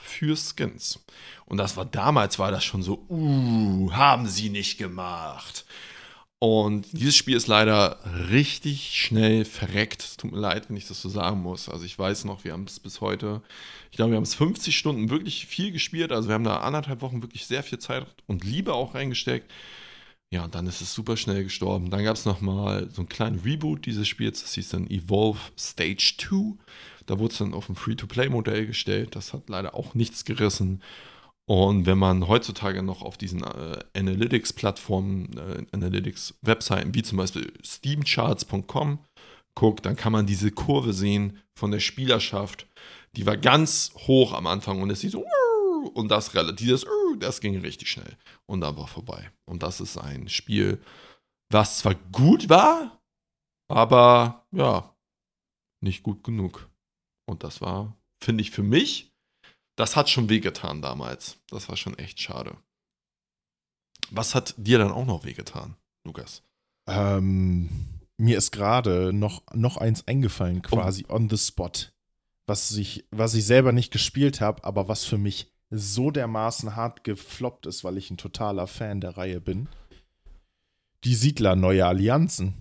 [0.05, 0.99] Für Skins.
[1.45, 5.65] Und das war damals, war das schon so, uh, haben sie nicht gemacht.
[6.39, 10.03] Und dieses Spiel ist leider richtig schnell verreckt.
[10.03, 11.69] Es tut mir leid, wenn ich das so sagen muss.
[11.69, 13.41] Also ich weiß noch, wir haben es bis heute,
[13.91, 16.11] ich glaube, wir haben es 50 Stunden wirklich viel gespielt.
[16.11, 19.49] Also wir haben da anderthalb Wochen wirklich sehr viel Zeit und Liebe auch reingesteckt.
[20.33, 21.91] Ja, und dann ist es super schnell gestorben.
[21.91, 24.41] Dann gab es nochmal so einen kleinen Reboot dieses Spiels.
[24.41, 26.57] Das hieß dann Evolve Stage 2.
[27.05, 29.15] Da wurde es dann auf ein Free-to-Play-Modell gestellt.
[29.15, 30.81] Das hat leider auch nichts gerissen.
[31.45, 38.99] Und wenn man heutzutage noch auf diesen äh, Analytics-Plattformen, äh, Analytics-Webseiten wie zum Beispiel steamcharts.com
[39.55, 42.67] guckt, dann kann man diese Kurve sehen von der Spielerschaft.
[43.15, 45.25] Die war ganz hoch am Anfang und es sieht so
[45.93, 46.85] und das dieses
[47.19, 49.31] das ging richtig schnell und dann war vorbei.
[49.45, 50.81] Und das ist ein Spiel,
[51.51, 53.01] was zwar gut war,
[53.69, 54.95] aber ja,
[55.81, 56.69] nicht gut genug.
[57.25, 59.13] Und das war, finde ich, für mich
[59.75, 61.38] das hat schon wehgetan damals.
[61.49, 62.55] Das war schon echt schade.
[64.12, 66.43] Was hat dir dann auch noch wehgetan, Lukas?
[66.88, 67.69] Ähm,
[68.17, 70.75] mir ist gerade noch, noch eins eingefallen, oh.
[70.75, 71.15] quasi oh.
[71.15, 71.71] on the spot.
[72.45, 77.03] Was ich, was ich selber nicht gespielt habe, aber was für mich so dermaßen hart
[77.03, 79.69] gefloppt ist, weil ich ein totaler Fan der Reihe bin.
[81.03, 82.53] Die Siedler Neue Allianzen.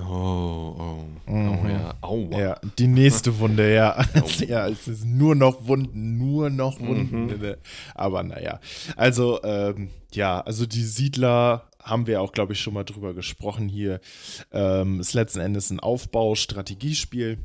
[0.00, 1.70] Oh, oh, oh mhm.
[1.70, 2.38] ja, aua.
[2.38, 4.04] Ja, die nächste Wunde, ja.
[4.14, 4.28] Oh.
[4.46, 7.26] ja, es ist nur noch Wunden, nur noch Wunden.
[7.26, 7.54] Mhm.
[7.94, 8.60] Aber naja,
[8.96, 13.68] also, ähm, ja, also die Siedler haben wir auch, glaube ich, schon mal drüber gesprochen
[13.68, 14.00] hier.
[14.52, 17.38] Ähm, ist letzten Endes ein Aufbau-Strategiespiel.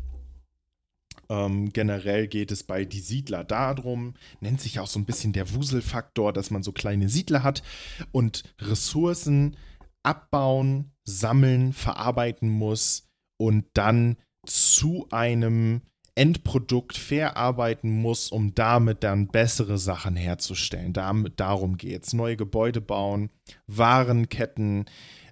[1.29, 5.53] Ähm, generell geht es bei Die Siedler darum, nennt sich auch so ein bisschen der
[5.53, 7.63] Wuselfaktor, dass man so kleine Siedler hat
[8.11, 9.55] und Ressourcen
[10.03, 13.07] abbauen, sammeln, verarbeiten muss
[13.39, 15.81] und dann zu einem
[16.15, 20.93] Endprodukt verarbeiten muss, um damit dann bessere Sachen herzustellen.
[20.93, 22.13] Damit, darum geht es.
[22.13, 23.31] Neue Gebäude bauen,
[23.67, 24.85] Warenketten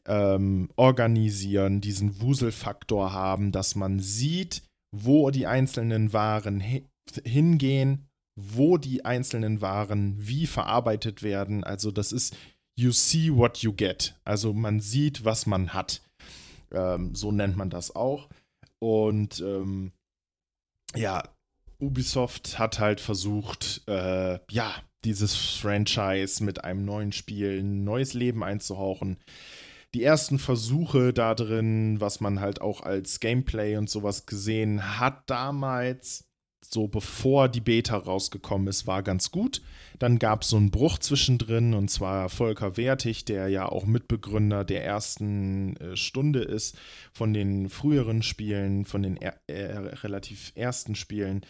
[0.08, 6.64] ähm, organisieren, diesen Wuselfaktor haben, dass man sieht, wo die einzelnen Waren
[7.24, 11.64] hingehen, wo die einzelnen Waren wie verarbeitet werden.
[11.64, 12.36] Also das ist
[12.76, 14.16] you see what you get.
[14.24, 16.02] Also man sieht, was man hat.
[16.72, 18.30] Ähm, so nennt man das auch.
[18.80, 19.92] Und ähm,
[20.96, 21.24] ja,
[21.80, 28.44] Ubisoft hat halt versucht, äh, ja, dieses Franchise mit einem neuen Spiel ein neues Leben
[28.44, 29.18] einzuhauchen.
[29.94, 35.30] Die ersten Versuche da drin, was man halt auch als Gameplay und sowas gesehen hat
[35.30, 36.31] damals,
[36.64, 39.62] so bevor die Beta rausgekommen ist, war ganz gut.
[40.00, 44.64] Dann gab es so einen Bruch zwischendrin und zwar Volker Wertig, der ja auch Mitbegründer
[44.64, 46.78] der ersten äh, Stunde ist
[47.14, 51.46] von den früheren Spielen, von den er äh, relativ ersten Spielen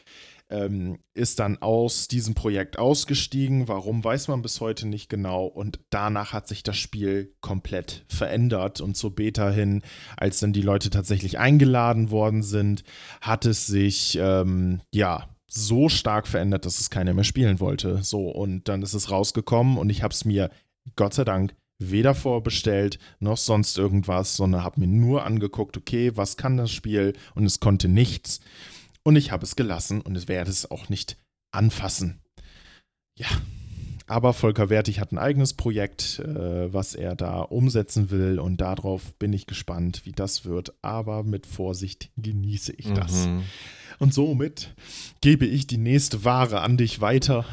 [0.51, 3.67] ähm, ist dann aus diesem Projekt ausgestiegen.
[3.67, 5.45] Warum weiß man bis heute nicht genau.
[5.45, 8.81] Und danach hat sich das Spiel komplett verändert.
[8.81, 9.81] Und zur Beta hin,
[10.17, 12.83] als dann die Leute tatsächlich eingeladen worden sind,
[13.21, 18.03] hat es sich ähm, ja so stark verändert, dass es keiner mehr spielen wollte.
[18.03, 20.49] So, und dann ist es rausgekommen und ich habe es mir
[20.95, 26.37] Gott sei Dank weder vorbestellt noch sonst irgendwas, sondern habe mir nur angeguckt, okay, was
[26.37, 27.13] kann das Spiel?
[27.35, 28.39] Und es konnte nichts.
[29.03, 31.17] Und ich habe es gelassen und ich werde es auch nicht
[31.51, 32.21] anfassen.
[33.17, 33.27] Ja,
[34.11, 39.13] aber Volker Wertig hat ein eigenes Projekt, äh, was er da umsetzen will und darauf
[39.15, 40.73] bin ich gespannt, wie das wird.
[40.81, 43.27] Aber mit Vorsicht genieße ich das.
[43.27, 43.43] Mhm.
[43.99, 44.75] Und somit
[45.21, 47.45] gebe ich die nächste Ware an dich weiter.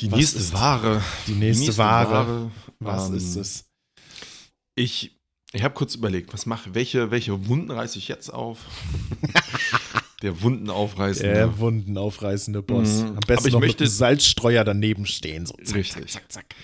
[0.00, 1.02] Die Was nächste Ware.
[1.26, 2.50] Die nächste, Ware.
[2.78, 3.64] Was ähm, ist es?
[4.76, 5.18] Ich,
[5.52, 8.58] ich habe kurz überlegt, was mache, welche, welche Wunden reiße ich jetzt auf?
[10.26, 11.22] Der Wunden aufreißen.
[11.22, 13.02] Der wundenaufreißende Boss.
[13.02, 13.08] Mhm.
[13.08, 15.46] Am besten ich noch möchte- mit einem Salzstreuer daneben stehen.
[15.46, 16.10] So zack, Richtig.
[16.10, 16.54] zack, zack, zack.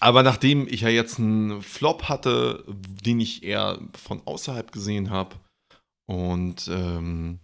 [0.00, 2.64] Aber nachdem ich ja jetzt einen Flop hatte,
[3.04, 5.36] den ich eher von außerhalb gesehen habe,
[6.08, 7.40] und ähm,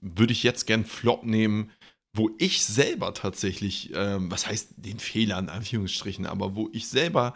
[0.00, 1.70] würde ich jetzt gern Flop nehmen,
[2.16, 7.34] wo ich selber tatsächlich, ähm, was heißt den Fehler in Anführungsstrichen, aber wo ich selber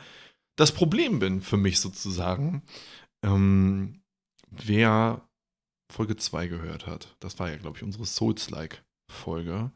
[0.57, 2.63] das Problem bin für mich sozusagen.
[3.27, 4.01] Ähm,
[4.51, 5.21] wer
[5.93, 9.71] Folge 2 gehört hat, das war ja, glaube ich, unsere Souls-like-Folge,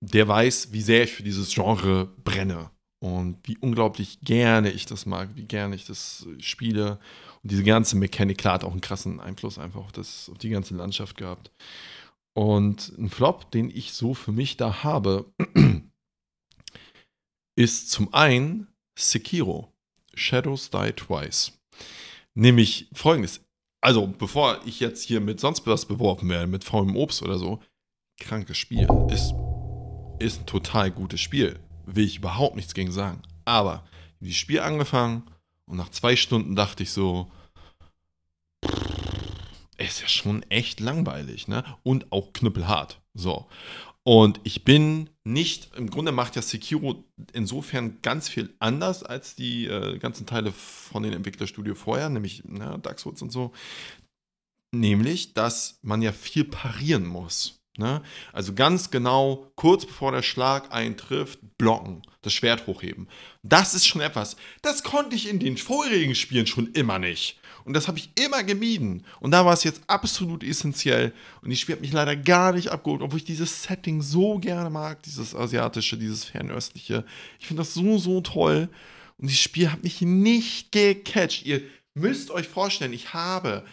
[0.00, 5.06] der weiß, wie sehr ich für dieses Genre brenne und wie unglaublich gerne ich das
[5.06, 6.98] mag, wie gerne ich das äh, spiele.
[7.42, 10.50] Und diese ganze Mechanik, klar, hat auch einen krassen Einfluss einfach auf, das, auf die
[10.50, 11.52] ganze Landschaft gehabt.
[12.36, 15.32] Und ein Flop, den ich so für mich da habe,
[17.58, 19.72] ist zum einen Sekiro,
[20.14, 21.58] Shadows Die Twice.
[22.36, 23.44] Nämlich folgendes.
[23.80, 27.60] Also, bevor ich jetzt hier mit sonst was beworfen werde, mit faulem Obst oder so,
[28.18, 28.88] krankes Spiel.
[29.10, 29.34] Ist,
[30.18, 31.58] ist ein total gutes Spiel.
[31.86, 33.22] Will ich überhaupt nichts gegen sagen.
[33.44, 33.84] Aber,
[34.20, 35.22] dieses Spiel angefangen
[35.66, 37.30] und nach zwei Stunden dachte ich so,
[39.78, 41.64] ist ja schon echt langweilig, ne?
[41.84, 43.00] Und auch knüppelhart.
[43.14, 43.46] So.
[44.08, 49.66] Und ich bin nicht, im Grunde macht ja Sekiro insofern ganz viel anders als die
[49.66, 53.52] äh, ganzen Teile von den Entwicklerstudio vorher, nämlich ne, Dark Souls und so.
[54.74, 57.60] Nämlich, dass man ja viel parieren muss.
[57.76, 58.00] Ne?
[58.32, 63.08] Also ganz genau, kurz bevor der Schlag eintrifft, blocken, das Schwert hochheben.
[63.42, 67.38] Das ist schon etwas, das konnte ich in den vorherigen Spielen schon immer nicht.
[67.68, 69.04] Und das habe ich immer gemieden.
[69.20, 71.12] Und da war es jetzt absolut essentiell.
[71.42, 74.70] Und das Spiel hat mich leider gar nicht abgeholt, obwohl ich dieses Setting so gerne
[74.70, 77.04] mag, dieses asiatische, dieses fernöstliche.
[77.38, 78.70] Ich finde das so, so toll.
[79.18, 81.44] Und dieses Spiel hat mich nicht gecatcht.
[81.44, 81.60] Ihr
[81.92, 83.64] müsst euch vorstellen, ich habe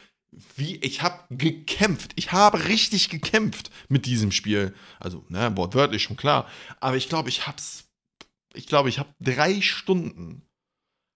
[0.57, 2.11] wie ich habe gekämpft.
[2.17, 4.73] Ich habe richtig gekämpft mit diesem Spiel.
[4.99, 6.49] Also, ne, wortwörtlich schon klar.
[6.81, 7.85] Aber ich glaube, ich hab's.
[8.53, 10.44] Ich glaube, ich habe drei Stunden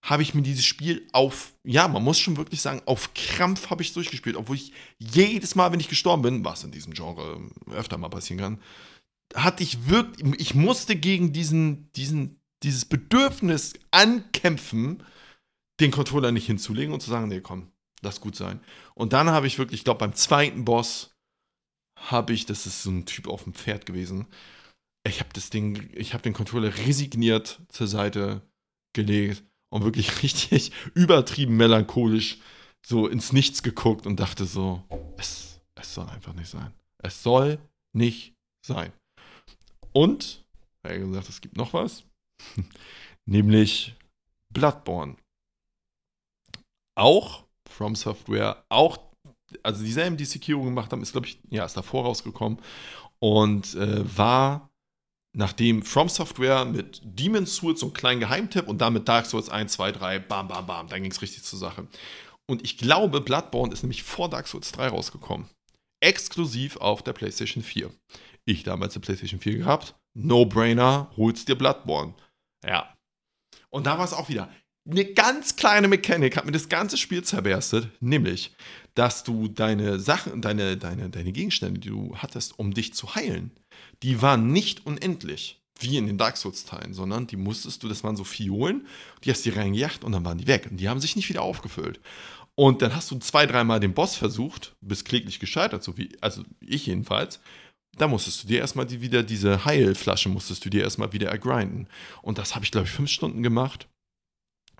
[0.01, 3.81] habe ich mir dieses Spiel auf, ja, man muss schon wirklich sagen, auf Krampf habe
[3.81, 7.97] ich durchgespielt, obwohl ich jedes Mal, wenn ich gestorben bin, was in diesem Genre öfter
[7.97, 8.62] mal passieren kann,
[9.35, 15.03] hatte ich wirklich, ich musste gegen diesen, diesen, dieses Bedürfnis ankämpfen,
[15.79, 18.62] den Controller nicht hinzulegen und zu sagen, nee, komm, lass gut sein.
[18.95, 21.15] Und dann habe ich wirklich, ich glaube, beim zweiten Boss
[21.95, 24.27] habe ich, das ist so ein Typ auf dem Pferd gewesen,
[25.05, 28.41] ich habe das Ding, ich habe den Controller resigniert zur Seite
[28.93, 32.38] gelegt und wirklich richtig übertrieben melancholisch
[32.86, 34.84] so ins Nichts geguckt und dachte so,
[35.17, 36.73] es, es soll einfach nicht sein.
[36.97, 37.60] Es soll
[37.93, 38.34] nicht
[38.65, 38.91] sein.
[39.91, 40.43] Und,
[40.84, 42.03] er hat gesagt, es gibt noch was,
[43.25, 43.95] nämlich
[44.53, 45.17] Bloodborne.
[46.95, 48.97] Auch From Software, auch,
[49.63, 52.60] also dieselben, die Sekiro gemacht haben, ist, glaube ich, ja, ist davor rausgekommen
[53.19, 54.68] und äh, war
[55.39, 59.47] nachdem From Software mit Demon's Souls so einen kleinen Geheimtipp und dann mit Dark Souls
[59.47, 61.88] 1, 2, 3, bam, bam, bam, dann ging es richtig zur Sache.
[62.45, 65.47] Und ich glaube, Bloodborne ist nämlich vor Dark Souls 3 rausgekommen.
[66.02, 67.89] Exklusiv auf der PlayStation 4.
[68.43, 69.95] Ich damals eine PlayStation 4 gehabt.
[70.13, 72.15] No-brainer, holst dir Bloodborne.
[72.65, 72.93] Ja.
[73.69, 74.49] Und da war es auch wieder.
[74.89, 78.54] Eine ganz kleine Mechanik hat mir das ganze Spiel zerberstet, nämlich,
[78.93, 83.52] dass du deine Sachen, deine, deine, deine Gegenstände, die du hattest, um dich zu heilen,
[84.03, 88.15] die waren nicht unendlich, wie in den Dark Souls-Teilen, sondern die musstest du, das waren
[88.15, 88.88] so Fiolen,
[89.23, 90.67] die hast du reingejagt und dann waren die weg.
[90.69, 91.99] Und die haben sich nicht wieder aufgefüllt.
[92.55, 96.43] Und dann hast du zwei, dreimal den Boss versucht, bist kläglich gescheitert, so wie, also
[96.59, 97.39] ich jedenfalls.
[97.97, 101.88] Da musstest du dir erstmal die, wieder diese Heilflasche, musstest du dir erstmal wieder ergrinden.
[102.21, 103.88] Und das habe ich, glaube ich, fünf Stunden gemacht.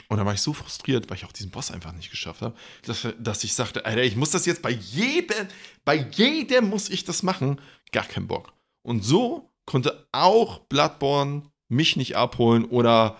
[0.10, 2.56] Und dann war ich so frustriert, weil ich auch diesen Boss einfach nicht geschafft habe,
[2.84, 5.48] dass, dass ich sagte, Alter, ich muss das jetzt bei jedem,
[5.86, 7.62] bei jedem muss ich das machen.
[7.92, 8.54] Gar keinen Bock.
[8.90, 13.20] Und so konnte auch Bloodborne mich nicht abholen oder,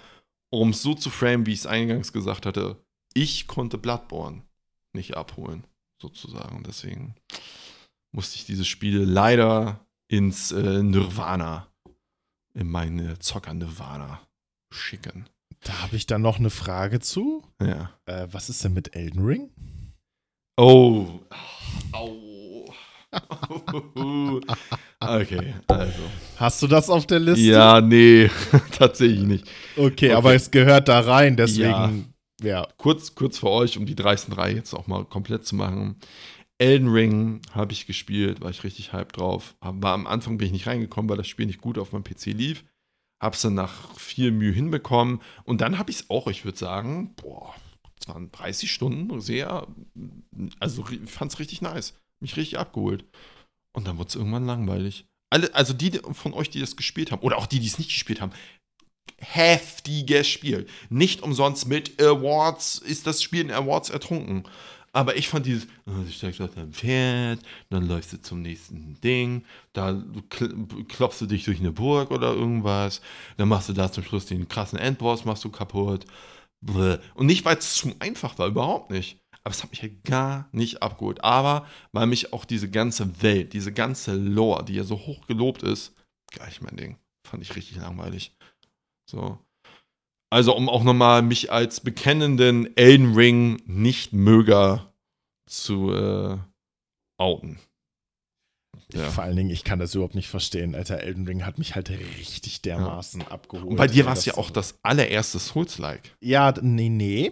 [0.50, 4.42] um es so zu framen, wie ich es eingangs gesagt hatte, ich konnte Bloodborne
[4.94, 5.64] nicht abholen,
[6.02, 6.64] sozusagen.
[6.64, 7.14] Deswegen
[8.12, 11.68] musste ich diese Spiele leider ins äh, Nirvana,
[12.56, 14.22] in meine Zocker-Nirvana
[14.72, 15.30] schicken.
[15.62, 17.44] Da habe ich dann noch eine Frage zu.
[17.62, 17.94] Ja.
[18.08, 19.52] Äh, was ist denn mit Elden Ring?
[20.58, 21.20] Oh.
[21.92, 22.29] Au.
[25.02, 26.02] Okay, also.
[26.38, 27.42] Hast du das auf der Liste?
[27.42, 28.30] Ja, nee,
[28.78, 29.48] tatsächlich nicht.
[29.78, 30.12] Okay, Okay.
[30.12, 32.68] aber es gehört da rein, deswegen, ja.
[32.78, 35.96] Kurz, kurz für euch, um die dreisten drei jetzt auch mal komplett zu machen.
[36.58, 39.56] Elden Ring habe ich gespielt, war ich richtig hype drauf.
[39.62, 42.28] War am Anfang bin ich nicht reingekommen, weil das Spiel nicht gut auf meinem PC
[42.28, 42.66] lief.
[43.22, 45.22] Hab's dann nach viel Mühe hinbekommen.
[45.46, 47.54] Und dann habe ich es auch, ich würde sagen, boah,
[48.00, 49.68] es waren 30 Stunden sehr,
[50.60, 51.94] also ich fand es richtig nice.
[52.22, 53.06] Mich richtig abgeholt.
[53.76, 55.06] Und dann wurde es irgendwann langweilig.
[55.32, 57.90] Alle, also die von euch, die das gespielt haben, oder auch die, die es nicht
[57.90, 58.32] gespielt haben,
[59.18, 60.68] heftiges Spiel.
[60.90, 64.44] Nicht umsonst mit Awards ist das Spiel in Awards ertrunken.
[64.92, 69.00] Aber ich fand dieses, oh, du steigst auf dein Pferd, dann läufst du zum nächsten
[69.02, 73.02] Ding, da kl klopfst du dich durch eine Burg oder irgendwas,
[73.38, 76.06] dann machst du da zum Schluss den krassen Endboss, machst du kaputt.
[77.14, 79.20] Und nicht, weil es zu einfach war, überhaupt nicht.
[79.50, 81.24] Aber es hat mich halt gar nicht abgeholt.
[81.24, 85.64] Aber weil mich auch diese ganze Welt, diese ganze Lore, die ja so hoch gelobt
[85.64, 85.96] ist,
[86.38, 86.98] gar nicht mein Ding.
[87.28, 88.32] Fand ich richtig langweilig.
[89.10, 89.40] So.
[90.32, 94.94] Also, um auch nochmal mich als bekennenden Elden Ring Nicht-Möger
[95.50, 96.38] zu äh,
[97.20, 97.58] outen.
[98.94, 99.10] Ja.
[99.10, 100.76] Vor allen Dingen, ich kann das überhaupt nicht verstehen.
[100.76, 103.68] Alter, Elden Ring hat mich halt richtig dermaßen abgeholt.
[103.68, 106.16] Und bei dir war es ja auch das allererste Souls-like.
[106.22, 107.32] Ja, nee, nee.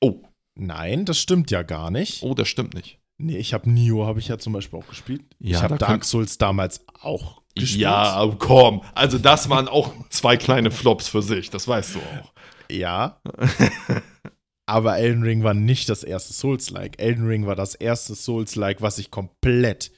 [0.00, 0.22] Oh,
[0.58, 2.22] Nein, das stimmt ja gar nicht.
[2.22, 2.98] oh, das stimmt nicht.
[3.18, 5.22] Nee, ich habe Nio, habe ich ja zum Beispiel auch gespielt.
[5.38, 7.82] Ja, ich habe da Dark Souls damals auch gespielt.
[7.82, 8.82] Ja, komm.
[8.94, 12.32] Also, das waren auch zwei kleine Flops für sich, das weißt du auch.
[12.70, 13.20] Ja.
[14.66, 17.00] Aber Elden Ring war nicht das erste Souls-like.
[17.00, 19.92] Elden Ring war das erste Souls-like, was ich komplett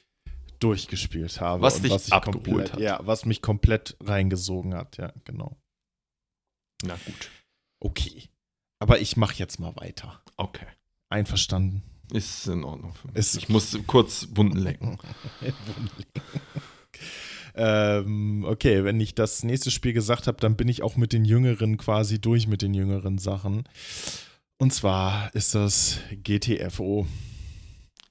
[0.59, 1.61] durchgespielt habe.
[1.61, 2.79] Was dich was abgeholt komplett, hat.
[2.79, 4.97] Ja, was mich komplett reingesogen hat.
[4.97, 5.55] Ja, genau.
[6.83, 7.29] Na gut.
[7.79, 8.29] Okay.
[8.79, 10.21] Aber ich mache jetzt mal weiter.
[10.37, 10.67] Okay.
[11.09, 11.81] Einverstanden.
[12.13, 13.17] Ist in Ordnung für mich.
[13.17, 14.99] Ist- ich muss kurz Wunden lecken.
[17.55, 21.25] ähm, okay, wenn ich das nächste Spiel gesagt habe, dann bin ich auch mit den
[21.25, 23.63] Jüngeren quasi durch mit den jüngeren Sachen.
[24.57, 27.07] Und zwar ist das GTFO.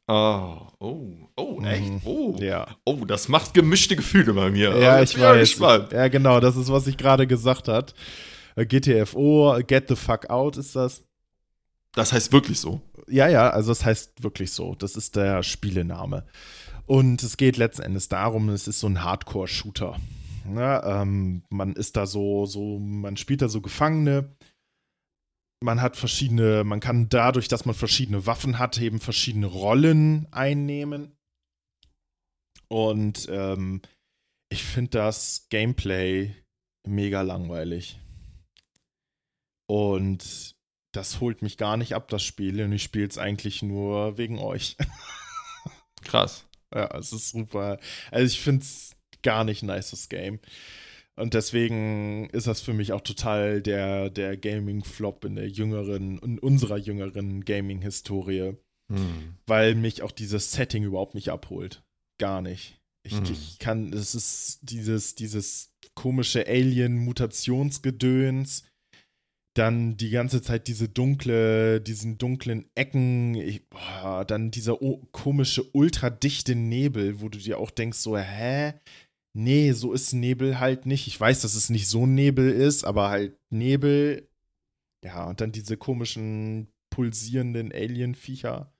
[0.06, 1.06] Oh, oh,
[1.36, 1.64] oh, Mhm.
[1.66, 1.92] echt?
[2.04, 2.66] Oh, Ja.
[2.84, 4.76] oh, das macht gemischte Gefühle bei mir.
[4.78, 5.40] Ja, jetzt ich mal weiß.
[5.48, 5.92] gespannt.
[5.92, 7.94] Ja, genau, das ist, was ich gerade gesagt hat.
[8.56, 11.02] Äh, GTFO, Get the Fuck Out ist das.
[11.94, 12.80] Das heißt wirklich so.
[13.08, 14.74] Ja, ja, also das heißt wirklich so.
[14.74, 16.26] Das ist der Spielename.
[16.86, 19.98] Und es geht letzten Endes darum, es ist so ein Hardcore-Shooter.
[20.54, 24.36] Ja, ähm, man ist da so, so, man spielt da so Gefangene.
[25.62, 31.16] Man hat verschiedene, man kann dadurch, dass man verschiedene Waffen hat, eben verschiedene Rollen einnehmen.
[32.68, 33.80] Und ähm,
[34.50, 36.34] ich finde das Gameplay
[36.86, 37.98] mega langweilig.
[39.66, 40.53] Und
[40.96, 42.60] das holt mich gar nicht ab, das Spiel.
[42.62, 44.76] Und ich spiele es eigentlich nur wegen euch.
[46.02, 46.46] Krass.
[46.74, 47.78] ja, es ist super.
[48.10, 50.40] Also ich finde es gar nicht nice, das Game.
[51.16, 56.38] Und deswegen ist das für mich auch total der, der Gaming-Flop in der jüngeren, in
[56.40, 58.56] unserer jüngeren Gaming-Historie.
[58.92, 59.36] Hm.
[59.46, 61.82] Weil mich auch dieses Setting überhaupt nicht abholt.
[62.18, 62.78] Gar nicht.
[63.06, 63.26] Ich, Mhm.
[63.32, 68.64] ich kann, es ist dieses, dieses komische Alien-Mutationsgedöns.
[69.56, 74.76] Dann die ganze Zeit diese dunkle, diesen dunklen Ecken, ich, boah, dann dieser
[75.12, 78.74] komische, ultradichte Nebel, wo du dir auch denkst, so, hä?
[79.36, 81.06] Nee, so ist Nebel halt nicht.
[81.06, 84.28] Ich weiß, dass es nicht so Nebel ist, aber halt Nebel.
[85.04, 88.72] Ja, und dann diese komischen, pulsierenden Alien-Viecher.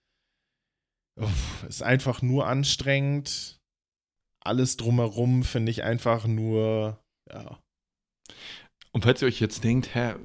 [1.69, 3.61] Ist einfach nur anstrengend.
[4.45, 7.61] Alles drumherum finde ich einfach nur, ja.
[8.95, 10.19] Und falls ihr euch jetzt denkt, Herr,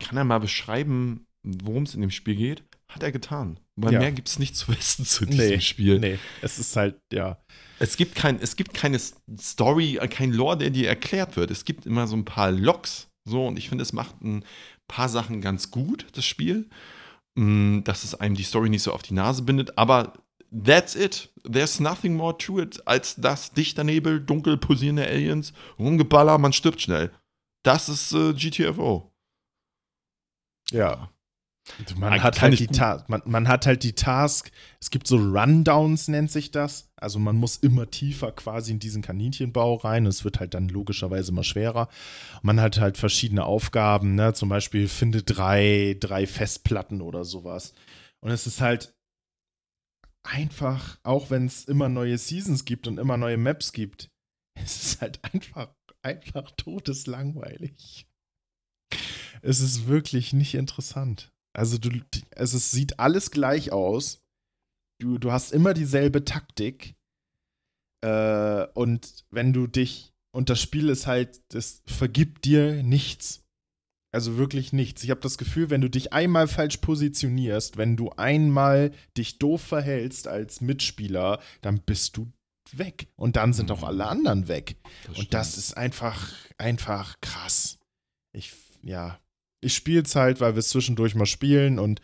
[0.00, 2.64] kann er mal beschreiben, worum es in dem Spiel geht?
[2.88, 3.58] Hat er getan.
[3.76, 4.00] Weil Ja.
[4.00, 5.98] mehr gibt es nicht zu wissen zu diesem Spiel.
[6.00, 7.38] Nee, es ist halt, ja.
[7.78, 8.98] Es gibt, kein, es gibt keine
[9.38, 11.50] Story, äh, kein Lore, der dir erklärt wird.
[11.50, 13.08] Es gibt immer so ein paar Logs.
[13.24, 14.44] So, und ich finde, es macht ein
[14.86, 16.68] paar Sachen ganz gut, das Spiel.
[17.36, 20.12] Mm, Dass es einem die Story nicht so auf die Nase bindet, aber
[20.52, 21.32] that's it.
[21.50, 26.80] There's nothing more to it, als das dichter Nebel, dunkel pulsierende Aliens, rumgeballer, man stirbt
[26.82, 27.10] schnell.
[27.64, 29.10] Das ist äh, GTFO.
[30.70, 31.10] Ja.
[31.96, 32.66] Man hat, halt die.
[32.66, 36.90] Ta man, man hat halt die Task, es gibt so Rundowns, nennt sich das.
[36.96, 40.04] Also man muss immer tiefer quasi in diesen Kaninchenbau rein.
[40.04, 41.88] Es wird halt dann logischerweise immer schwerer.
[42.42, 44.34] Man hat halt verschiedene Aufgaben, ne?
[44.34, 47.72] Zum Beispiel finde drei, drei Festplatten oder sowas.
[48.20, 48.94] Und es ist halt
[50.22, 54.10] einfach, auch wenn es immer neue Seasons gibt und immer neue Maps gibt,
[54.54, 55.74] es ist halt einfach,
[56.04, 58.06] einfach todeslangweilig.
[59.42, 61.32] Es ist wirklich nicht interessant.
[61.52, 61.90] Also du,
[62.36, 64.22] also es sieht alles gleich aus.
[65.00, 66.94] Du, du hast immer dieselbe Taktik.
[68.02, 73.44] Äh, und wenn du dich, und das Spiel ist halt, das vergibt dir nichts.
[74.12, 75.02] Also wirklich nichts.
[75.02, 79.60] Ich habe das Gefühl, wenn du dich einmal falsch positionierst, wenn du einmal dich doof
[79.60, 82.30] verhältst als Mitspieler, dann bist du
[82.78, 83.08] weg.
[83.16, 84.76] Und dann sind auch alle anderen weg.
[85.06, 87.78] Das und das ist einfach, einfach krass.
[88.32, 88.52] Ich,
[88.82, 89.18] ja,
[89.60, 92.00] ich spiele es halt, weil wir es zwischendurch mal spielen und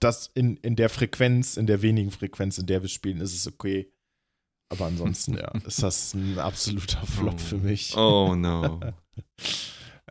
[0.00, 3.46] das in, in der Frequenz, in der wenigen Frequenz, in der wir spielen, ist es
[3.46, 3.90] okay.
[4.70, 7.96] Aber ansonsten, ja, ist das ein absoluter Flop für mich.
[7.96, 8.80] Oh no.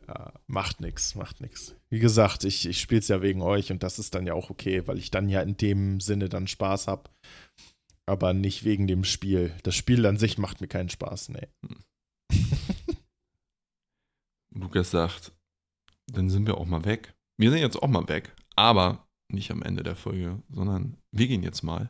[0.07, 1.75] Ja, macht nix, macht nix.
[1.89, 4.49] Wie gesagt, ich, ich spiele es ja wegen euch und das ist dann ja auch
[4.49, 7.09] okay, weil ich dann ja in dem Sinne dann Spaß habe.
[8.11, 9.55] Aber nicht wegen dem Spiel.
[9.63, 11.47] Das Spiel an sich macht mir keinen Spaß, nee.
[14.53, 15.31] Lukas sagt,
[16.07, 17.15] dann sind wir auch mal weg.
[17.37, 21.41] Wir sind jetzt auch mal weg, aber nicht am Ende der Folge, sondern wir gehen
[21.41, 21.89] jetzt mal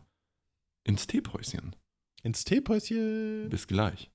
[0.84, 1.76] ins Teepäuschen.
[2.22, 3.50] Ins Teepäuschen.
[3.50, 4.12] Bis gleich.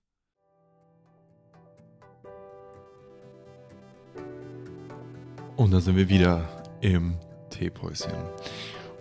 [5.56, 7.18] Und da sind wir wieder im
[7.50, 8.14] Teepäuschen.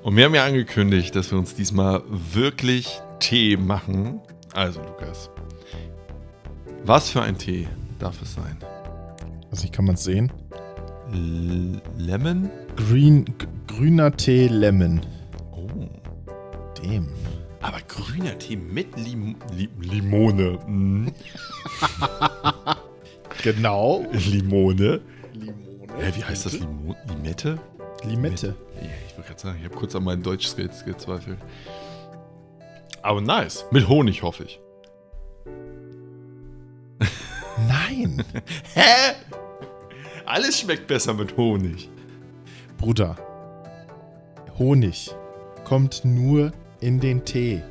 [0.05, 4.21] Und wir haben ja angekündigt, dass wir uns diesmal wirklich Tee machen.
[4.53, 5.31] Also, Lukas,
[6.83, 8.55] was für ein Tee darf es sein?
[9.49, 10.31] Also, wie kann man es sehen?
[11.11, 12.51] L Lemon?
[12.75, 13.25] Green,
[13.65, 15.01] grüner Tee Lemon.
[15.51, 15.67] Oh.
[16.83, 17.07] Dem.
[17.63, 20.59] Aber grüner Tee mit Lim Li Limone.
[20.67, 21.07] Mm.
[23.41, 24.05] Genau.
[24.11, 25.01] Limone.
[25.33, 25.93] Limone.
[25.97, 26.53] Hä, wie heißt das?
[26.53, 27.59] Limo Limette?
[28.03, 28.55] Limette.
[29.15, 31.37] Ich wollte gerade sagen, ich habe kurz an meinen Deutsch-Skills gezweifelt.
[33.01, 33.63] Aber nice.
[33.71, 34.59] Mit Honig, hoffe ich.
[37.69, 38.21] Nein.
[38.73, 39.13] Hä?
[40.25, 41.89] Alles schmeckt besser mit Honig.
[42.77, 43.15] Bruder.
[44.59, 45.15] Honig
[45.63, 46.51] kommt nur
[46.81, 47.63] in den Tee,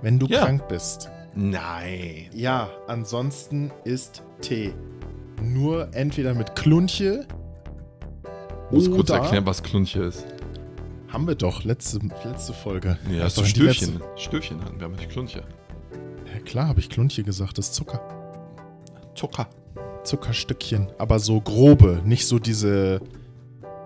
[0.00, 0.40] wenn du Ja.
[0.44, 1.10] krank bist.
[1.34, 2.30] Nein.
[2.32, 4.72] Ja, ansonsten ist Tee.
[5.42, 7.26] Nur entweder mit Klunche.
[8.70, 10.24] Ich muss kurz erklären, was Klunche ist.
[11.12, 12.96] Haben wir doch, letzte, letzte Folge.
[13.10, 13.94] Ja, doch die Stöfchen.
[13.98, 15.42] letzte- Stöfchen hatten wir, aber nicht Klunche.
[16.32, 18.00] Ja, klar, habe ich Klunche gesagt, das ist Zucker.
[19.14, 19.48] Zucker.
[20.04, 23.00] Zuckerstückchen, aber so grobe, nicht so diese,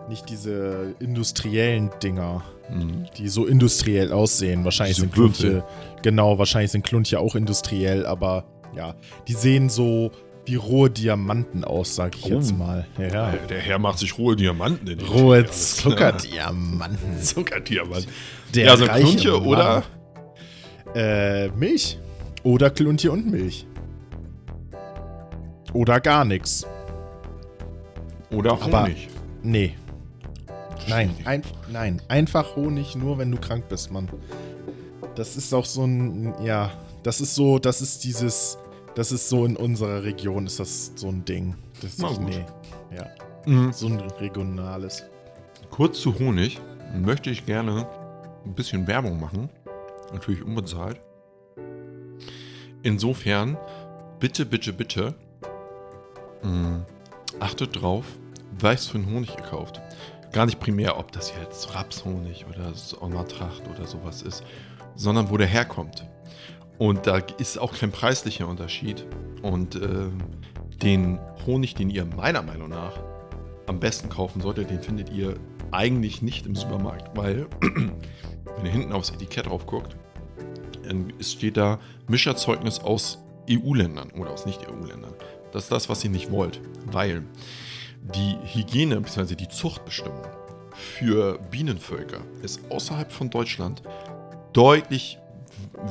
[0.08, 3.06] nicht diese industriellen Dinger, Mhm.
[3.18, 4.64] die so industriell aussehen.
[4.64, 5.64] Wahrscheinlich Diese sind Klunche, Würfel.
[6.02, 8.44] genau, wahrscheinlich sind Klunche auch industriell, aber
[8.76, 8.94] ja,
[9.28, 10.12] die sehen so
[10.46, 12.34] wie rohe Diamanten aus, sag ich Oh.
[12.34, 12.86] jetzt mal.
[12.98, 15.46] Ja, Der Herr macht sich rohe Diamanten in den rohe.
[15.46, 17.18] Zuckerdiamanten.
[17.22, 18.06] Zuckerdiamant.
[18.54, 19.42] Der Ja, so Klunche Mann.
[19.46, 19.82] oder?
[20.94, 21.98] Äh, Milch.
[22.42, 23.66] Oder Klunche und Milch.
[25.72, 26.66] Oder gar nichts.
[28.30, 29.08] Oder Aber- Honig.
[29.42, 29.74] Nee.
[30.88, 31.42] Nein, ein,
[31.72, 34.08] nein, einfach Honig, nur wenn du krank bist, Mann.
[35.14, 36.70] Das ist auch so ein, ja,
[37.02, 38.58] das ist so, das ist dieses,
[38.94, 41.54] das ist so in unserer Region, ist das so ein Ding.
[41.82, 42.44] Das ist, nee,
[42.96, 43.06] ja,
[43.46, 43.72] Mhm.
[43.72, 45.02] so ein regionales.
[45.70, 46.60] Kurz zu Honig
[46.94, 47.86] möchte ich gerne
[48.44, 49.50] ein bisschen Werbung machen.
[50.12, 51.00] Natürlich unbezahlt.
[52.82, 53.56] Insofern,
[54.20, 55.14] bitte, bitte, bitte,
[56.42, 56.84] mh,
[57.40, 58.04] achtet drauf,
[58.58, 59.80] was für einen Honig ihr kauft.
[60.32, 64.44] Gar nicht primär, ob das jetzt Rapshonig oder Sonnertracht oder sowas ist,
[64.96, 66.06] sondern wo der herkommt.
[66.78, 69.06] Und da ist auch kein preislicher Unterschied.
[69.42, 70.18] Und ähm,
[70.82, 72.98] den Honig, den ihr meiner Meinung nach
[73.66, 75.36] am besten kaufen solltet, den findet ihr
[75.70, 79.96] eigentlich nicht im Supermarkt, weil, wenn ihr hinten aufs Etikett drauf guckt,
[81.18, 83.18] es steht da Mischerzeugnis aus
[83.50, 85.14] EU-Ländern oder aus Nicht-EU-Ländern.
[85.52, 87.22] Das ist das, was ihr nicht wollt, weil
[88.02, 89.34] die Hygiene bzw.
[89.34, 90.22] die Zuchtbestimmung
[90.74, 93.82] für Bienenvölker ist außerhalb von Deutschland
[94.52, 95.18] deutlich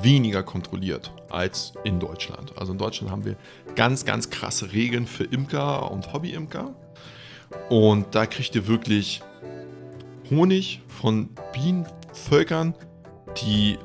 [0.01, 2.53] weniger kontrolliert als in Deutschland.
[2.57, 3.35] Also in Deutschland haben wir
[3.75, 6.73] ganz, ganz krasse Regeln für Imker und Hobbyimker.
[7.69, 9.21] Und da kriegt ihr wirklich
[10.29, 12.75] Honig von Bienenvölkern,
[13.41, 13.77] die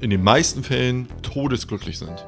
[0.00, 2.26] in den meisten Fällen todesglücklich sind.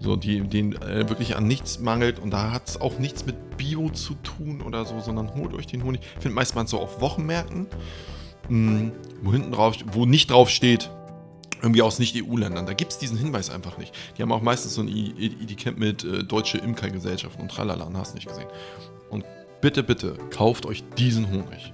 [0.00, 3.56] So, die, denen äh, wirklich an nichts mangelt und da hat es auch nichts mit
[3.56, 6.02] Bio zu tun oder so, sondern holt euch den Honig.
[6.14, 7.66] Findet meist man so auf Wochenmärkten,
[8.48, 10.90] mh, wo hinten drauf, wo nicht drauf steht,
[11.62, 12.66] irgendwie aus Nicht-EU-Ländern.
[12.66, 13.94] Da gibt es diesen Hinweis einfach nicht.
[14.16, 18.14] Die haben auch meistens so ein Etikett mit äh, Deutsche Imkergesellschaft und tralala, und hast
[18.14, 18.48] nicht gesehen.
[19.10, 19.24] Und
[19.60, 21.72] bitte, bitte, kauft euch diesen Honig.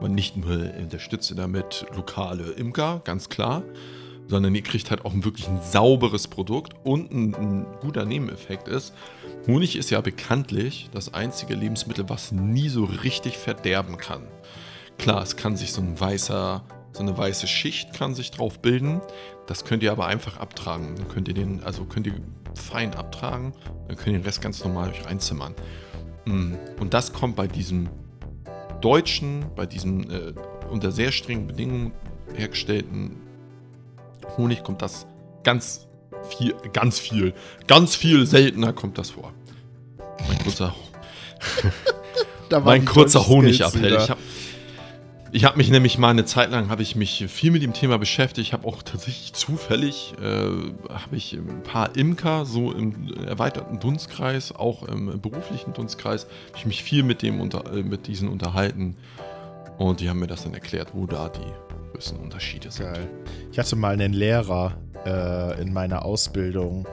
[0.00, 3.62] Und nicht nur unterstützt ihr damit lokale Imker, ganz klar,
[4.26, 8.94] sondern ihr kriegt halt auch wirklich ein sauberes Produkt und ein, ein guter Nebeneffekt ist,
[9.46, 14.22] Honig ist ja bekanntlich das einzige Lebensmittel, was nie so richtig verderben kann.
[14.98, 19.00] Klar, es kann sich so ein weißer so eine weiße Schicht kann sich drauf bilden.
[19.46, 20.94] Das könnt ihr aber einfach abtragen.
[20.96, 22.14] Dann könnt ihr den, also könnt ihr
[22.54, 23.52] fein abtragen,
[23.88, 25.54] dann könnt ihr den Rest ganz normal euch reinzimmern.
[26.26, 27.88] Mm, Und das kommt bei diesem
[28.80, 30.34] deutschen, bei diesem äh,
[30.70, 31.92] unter sehr strengen Bedingungen
[32.34, 33.16] hergestellten
[34.36, 35.06] Honig kommt das
[35.42, 35.86] ganz
[36.28, 37.34] viel, ganz viel,
[37.66, 39.32] ganz viel seltener kommt das vor.
[40.28, 40.74] Mein kurzer,
[42.64, 44.02] mein kurzer wieder.
[44.02, 44.20] Ich habe
[45.34, 47.98] ich hab mich nämlich mal eine Zeit lang, habe ich mich viel mit dem Thema
[47.98, 48.48] beschäftigt.
[48.48, 54.54] Ich habe auch tatsächlich zufällig, äh, habe ich ein paar Imker, so im erweiterten Dunstkreis,
[54.54, 58.94] auch im beruflichen Dunstkreis, habe ich mich viel mit, dem unter, äh, mit diesen unterhalten.
[59.78, 62.92] Und die haben mir das dann erklärt, wo da die größten Unterschiede sind.
[62.92, 63.08] Geil.
[63.50, 64.76] Ich hatte mal einen Lehrer
[65.06, 66.86] äh, in meiner Ausbildung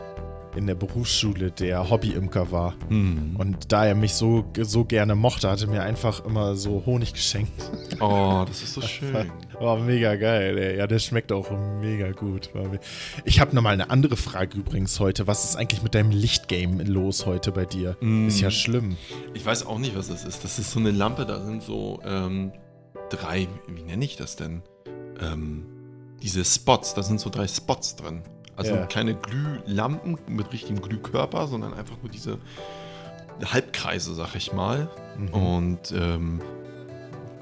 [0.56, 2.76] in der Berufsschule, der Hobbyimker war.
[2.88, 3.36] Hm.
[3.38, 7.14] Und da er mich so, so gerne mochte, hatte er mir einfach immer so Honig
[7.14, 7.52] geschenkt.
[8.00, 9.32] Oh, das ist so schön.
[9.60, 10.78] War mega geil, ey.
[10.78, 12.50] Ja, der schmeckt auch mega gut.
[12.54, 12.66] War
[13.26, 15.28] Ich habe nochmal eine andere Frage übrigens heute.
[15.28, 17.98] Was ist eigentlich mit deinem Lichtgame los heute bei dir?
[18.00, 18.28] Mm.
[18.28, 18.96] Ist ja schlimm.
[19.34, 20.46] Ich weiß auch nicht, was das ist.
[20.46, 22.54] Das ist so eine Lampe, da sind so ähm,
[23.10, 24.62] drei, wie nenne ich das denn?
[25.20, 25.66] Ähm,
[26.22, 28.24] diese Spots, da sind so drei Spots drin.
[28.60, 28.86] Also Ja.
[28.86, 32.38] keine Glühlampen mit richtigem Glühkörper, sondern einfach nur diese
[33.46, 34.90] Halbkreise, sag ich mal.
[35.18, 35.30] Mhm.
[35.30, 36.42] Und ähm,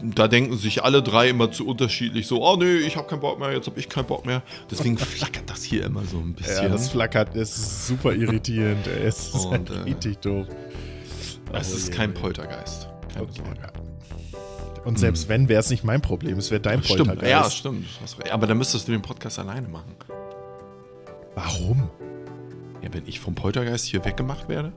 [0.02, 3.40] da denken sich alle drei immer zu unterschiedlich so, oh nee, ich habe keinen Bock
[3.40, 4.44] mehr, jetzt habe ich keinen Bock mehr.
[4.70, 6.64] Deswegen flackert das hier immer so ein bisschen.
[6.64, 9.08] Ja, das flackert, es ist super irritierend, ey.
[9.08, 10.46] Es ist Und, halt äh, richtig doof.
[11.54, 12.20] es Oh ist je, kein oh.
[12.20, 12.90] Poltergeist.
[13.12, 13.42] Keine Okay.
[13.44, 13.74] Sorge.
[14.86, 16.38] Und selbst wenn, wäre es nicht mein Problem.
[16.38, 17.30] Es wäre dein Stimmt, Poltergeist.
[17.32, 17.88] ja, stimmt.
[18.32, 19.96] Aber dann müsstest du den Podcast alleine machen.
[21.38, 21.92] Warum?
[22.82, 24.74] Ja, wenn ich vom Poltergeist hier weggemacht werde?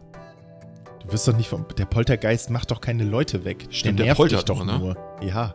[1.03, 1.65] Du wirst doch nicht vom.
[1.79, 3.67] Der Poltergeist macht doch keine Leute weg.
[3.71, 4.79] Stimmt, der der nervt poltert doch nur, ne?
[4.79, 5.27] nur.
[5.27, 5.55] Ja.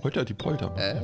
[0.00, 0.74] Polter, die Polter.
[0.78, 1.00] Äh?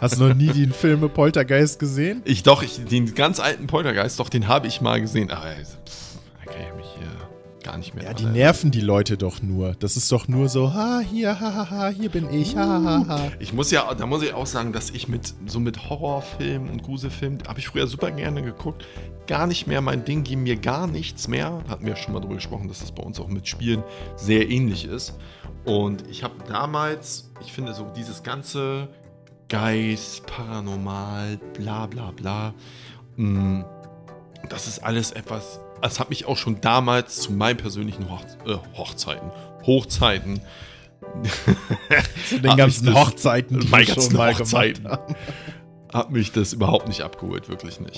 [0.00, 2.22] Hast du noch nie den Film Poltergeist gesehen?
[2.24, 5.32] Ich doch, ich, den ganz alten Poltergeist, doch, den habe ich mal gesehen.
[5.32, 7.23] Aber also, pff, da kann ich mich hier
[7.64, 8.32] gar nicht mehr Ja, die erinnern.
[8.34, 9.74] nerven die Leute doch nur.
[9.80, 13.04] Das ist doch nur so, ha, hier, ha, ha, ha, hier bin ich, ha, ha,
[13.08, 13.20] ha.
[13.40, 16.82] Ich muss ja, da muss ich auch sagen, dass ich mit so mit Horrorfilmen und
[16.84, 18.84] Gruselfilmen, habe ich früher super gerne geguckt,
[19.26, 21.62] gar nicht mehr mein Ding, geben mir gar nichts mehr.
[21.68, 23.82] Hatten wir schon mal drüber gesprochen, dass das bei uns auch mit Spielen
[24.16, 25.14] sehr ähnlich ist.
[25.64, 28.88] Und ich habe damals, ich finde so dieses ganze
[29.48, 32.54] Geist, Paranormal, bla bla bla,
[33.16, 33.64] mh,
[34.50, 38.56] das ist alles etwas, es hat mich auch schon damals zu meinen persönlichen Hoch, äh,
[38.76, 39.30] Hochzeiten,
[39.66, 40.40] Hochzeiten,
[42.28, 44.88] Zu den ganzen das- Hochzeiten, die meine ganzen schon mal Hochzeiten.
[45.92, 47.96] hat mich das überhaupt nicht abgeholt, wirklich nicht.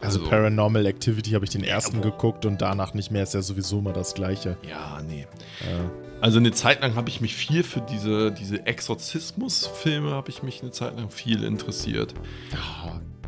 [0.00, 2.10] Also, Also- Paranormal Activity habe ich den ersten boah.
[2.10, 3.22] geguckt und danach nicht mehr.
[3.22, 4.56] Ist ja sowieso immer das Gleiche.
[4.68, 5.22] Ja, nee.
[5.62, 5.88] Äh,
[6.20, 10.62] Also eine Zeit lang habe ich mich viel für diese, diese Exorzismus-Filme, habe ich mich
[10.62, 12.14] eine Zeit lang viel interessiert.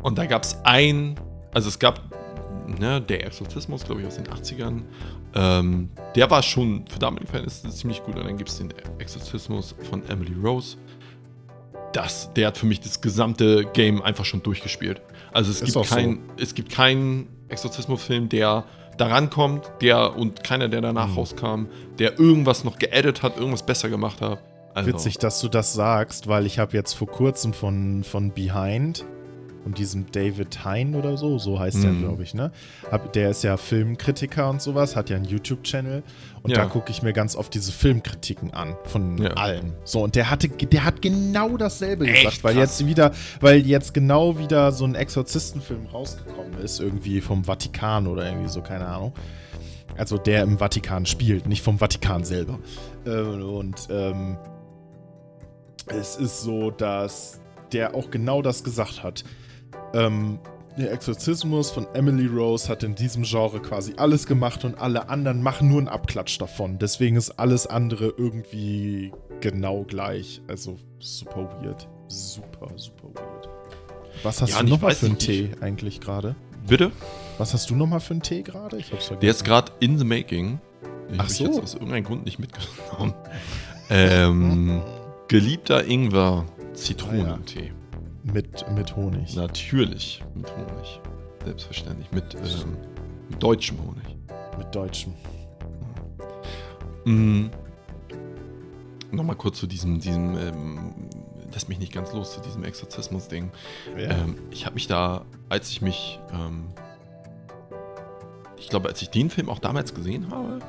[0.01, 1.15] Und da gab es ein,
[1.53, 2.01] also es gab,
[2.79, 4.81] ne, der Exorzismus, glaube ich, aus den 80ern.
[5.35, 8.15] Ähm, der war schon für damalige Verhältnisse ziemlich gut.
[8.17, 10.77] Und dann gibt es den Exorzismus von Emily Rose.
[11.93, 15.01] Das, der hat für mich das gesamte Game einfach schon durchgespielt.
[15.31, 15.95] Also es Ist gibt auch so.
[15.95, 18.63] kein, es gibt keinen Exorzismus-Film, der
[18.97, 21.13] da rankommt, der und keiner, der danach Mhm.
[21.15, 21.63] rauskam,
[21.97, 24.39] der irgendwas noch geedit hat, irgendwas besser gemacht hat.
[24.75, 29.03] Also, Witzig, dass du das sagst, weil ich habe jetzt vor kurzem von, von Behind,
[29.63, 31.99] von diesem David Hein oder so, so heißt der, Mhm.
[31.99, 32.51] glaube ich, ne?
[32.89, 36.01] Hab, der ist ja Filmkritiker und sowas, hat ja einen YouTube-Channel
[36.43, 36.57] und Ja.
[36.57, 39.31] da gucke ich mir ganz oft diese Filmkritiken an von Ja.
[39.31, 39.73] allen.
[39.83, 42.79] So, und der hatte, der hat genau dasselbe Echt gesagt, weil krass.
[42.79, 48.25] jetzt wieder, weil jetzt genau wieder so ein Exorzistenfilm rausgekommen ist, irgendwie vom Vatikan oder
[48.25, 49.13] irgendwie so, keine Ahnung.
[49.97, 52.59] Also der im Vatikan spielt, nicht vom Vatikan selber.
[53.05, 54.37] Äh, und ähm,
[55.87, 57.41] es ist so, dass
[57.73, 59.23] der auch genau das gesagt hat.
[59.93, 60.39] Ähm,
[60.77, 65.43] der Exorzismus von Emily Rose hat in diesem Genre quasi alles gemacht und alle anderen
[65.43, 66.79] machen nur einen Abklatsch davon.
[66.79, 69.11] Deswegen ist alles andere irgendwie
[69.41, 70.41] genau gleich.
[70.47, 71.87] Also super weird.
[72.07, 73.49] Super, super weird.
[74.23, 76.35] Was hast Ja, du ich nochmal für einen Tee eigentlich gerade?
[76.67, 76.91] Bitte?
[77.37, 78.77] Was hast du nochmal für einen Tee gerade?
[78.77, 79.21] Ich hab's vergessen.
[79.21, 80.59] Der ist gerade in the making.
[81.09, 81.45] Den Ach ich so.
[81.45, 83.13] jetzt aus irgendeinem Grund nicht mitgenommen.
[83.89, 84.81] ähm,
[85.27, 87.71] geliebter Ingwer Zitronentee.
[88.33, 89.35] Mit, mit Honig.
[89.35, 91.01] Natürlich mit Honig.
[91.43, 92.11] Selbstverständlich.
[92.11, 92.77] Mit, ähm,
[93.29, 94.17] mit deutschem Honig.
[94.57, 95.13] Mit Deutschem.
[97.05, 97.47] Mm.
[99.11, 100.93] Nochmal kurz zu diesem, diesem ähm,
[101.53, 103.51] lass mich nicht ganz los, zu diesem Exorzismus-Ding.
[103.97, 104.09] Ja.
[104.09, 106.67] Ähm, ich habe mich da, als ich mich, ähm,
[108.57, 110.59] ich glaube, als ich den Film auch damals gesehen habe,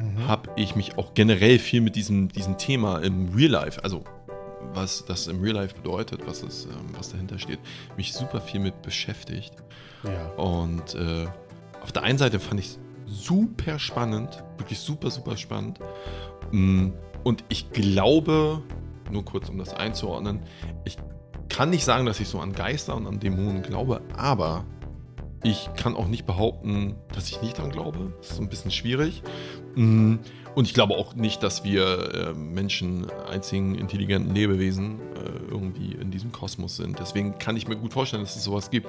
[0.00, 0.28] Mhm.
[0.28, 4.04] habe ich mich auch generell viel mit diesem, diesem Thema im Real Life, also
[4.78, 7.58] was das im Real Life bedeutet, was, es, ähm, was dahinter steht,
[7.96, 9.52] mich super viel mit beschäftigt.
[10.04, 10.28] Ja.
[10.42, 11.26] Und äh,
[11.82, 15.80] auf der einen Seite fand ich es super spannend, wirklich super, super spannend.
[16.52, 16.90] Mm,
[17.24, 18.62] Und ich glaube,
[19.10, 20.40] nur kurz um das einzuordnen,
[20.84, 20.96] ich
[21.48, 24.64] kann nicht sagen, dass ich so an Geister und an Dämonen glaube, aber
[25.42, 28.12] ich kann auch nicht behaupten, dass ich nicht dran glaube.
[28.18, 29.22] Das ist so ein bisschen schwierig.
[30.58, 36.10] Und ich glaube auch nicht, dass wir äh, Menschen einzigen intelligenten Lebewesen äh, irgendwie in
[36.10, 36.98] diesem Kosmos sind.
[36.98, 38.88] Deswegen kann ich mir gut vorstellen, dass es sowas gibt.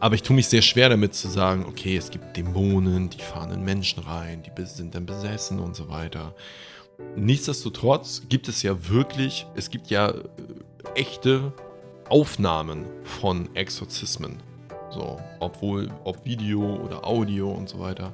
[0.00, 3.52] Aber ich tue mich sehr schwer damit zu sagen, okay, es gibt Dämonen, die fahren
[3.52, 6.34] in Menschen rein, die sind dann besessen und so weiter.
[7.14, 10.22] Nichtsdestotrotz gibt es ja wirklich, es gibt ja äh,
[10.96, 11.52] echte
[12.08, 14.38] Aufnahmen von Exorzismen.
[14.90, 18.12] So, obwohl, ob Video oder Audio und so weiter.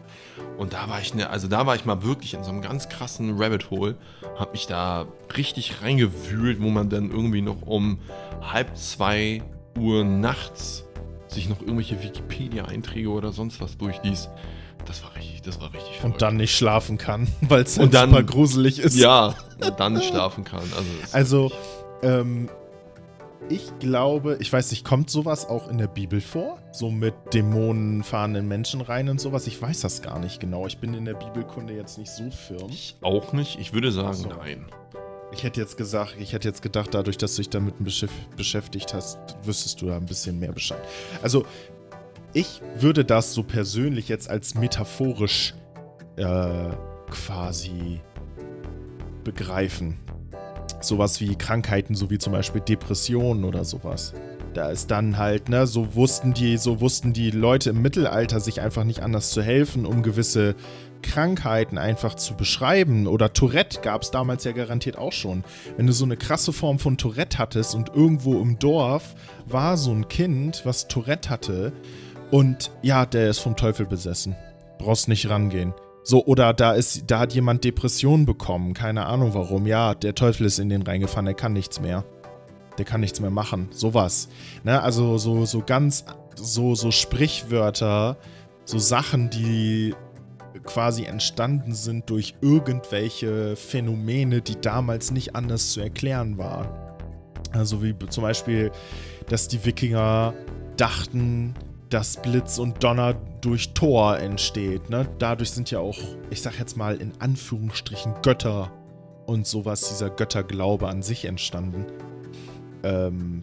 [0.59, 2.89] Und da war ich, ne, also da war ich mal wirklich in so einem ganz
[2.89, 3.97] krassen Rabbit Hole,
[4.39, 5.07] hab mich da
[5.37, 7.99] richtig reingewühlt, wo man dann irgendwie noch um
[8.41, 9.43] halb zwei
[9.79, 10.85] Uhr nachts
[11.29, 14.29] sich noch irgendwelche Wikipedia-Einträge oder sonst was durchliest.
[14.87, 17.95] Das war richtig, das war richtig Und dann nicht schlafen kann, weil es Und halt
[17.95, 18.97] dann- super gruselig ist.
[18.97, 20.61] Ja, und dann nicht schlafen kann.
[21.13, 21.53] Also, Also,
[22.03, 22.49] ähm,
[23.49, 26.59] ich glaube, ich weiß nicht, kommt sowas auch in der Bibel vor?
[26.73, 29.47] So mit Dämonen fahrenden Menschen rein und sowas?
[29.47, 30.67] Ich weiß das gar nicht genau.
[30.67, 32.71] Ich bin in der Bibelkunde jetzt nicht so firm.
[32.71, 33.59] ich auch nicht.
[33.61, 34.29] Ich würde sagen, Ach so.
[34.29, 34.67] nein.
[35.35, 38.93] Ich hätte jetzt gesagt, ich hätte jetzt gedacht, dadurch, dass du dich damit beschäf- beschäftigt
[38.95, 40.83] hast, wüsstest du da ein bisschen mehr Bescheid.
[41.23, 41.45] Also,
[42.35, 45.55] ich würde das so persönlich jetzt als metaphorisch
[46.17, 46.71] äh,
[47.11, 48.01] quasi
[49.25, 49.99] begreifen.
[50.85, 54.13] Sowas wie Krankheiten, so wie zum Beispiel Depressionen oder sowas.
[54.55, 58.61] Da ist dann halt, ne, so wussten die, so wussten die Leute im Mittelalter sich
[58.61, 60.55] einfach nicht anders zu helfen, um gewisse
[61.01, 63.07] Krankheiten einfach zu beschreiben.
[63.07, 65.45] Oder Tourette gab es damals ja garantiert auch schon.
[65.77, 69.15] Wenn du so eine krasse Form von Tourette hattest und irgendwo im Dorf
[69.47, 71.73] war so ein Kind, was Tourette hatte
[72.31, 74.37] und ja, der ist vom Teufel besessen.
[74.79, 75.75] Brauchst nicht rangehen.
[76.05, 79.67] So, oder da ist, da hat jemand Depressionen bekommen, keine Ahnung warum.
[79.67, 82.05] Ja, der Teufel ist in den reingefahren, der kann nichts mehr.
[82.79, 83.69] Der kann nichts mehr machen.
[83.71, 84.29] Sowas.
[84.65, 88.17] Ne, also so, so ganz, so, so Sprichwörter,
[88.65, 89.95] so Sachen, die
[90.65, 96.69] quasi entstanden sind durch irgendwelche Phänomene, die damals nicht anders zu erklären waren.
[97.53, 98.71] Also wie zum Beispiel,
[99.29, 100.35] dass die Wikinger
[100.77, 101.55] dachten,
[101.93, 104.89] dass Blitz und Donner durch Tor entsteht.
[104.89, 105.07] Ne?
[105.19, 105.99] Dadurch sind ja auch,
[106.31, 108.73] ich sag jetzt mal in Anführungsstrichen, Götter
[109.27, 111.85] und sowas, dieser Götterglaube an sich entstanden.
[112.83, 113.43] Ähm,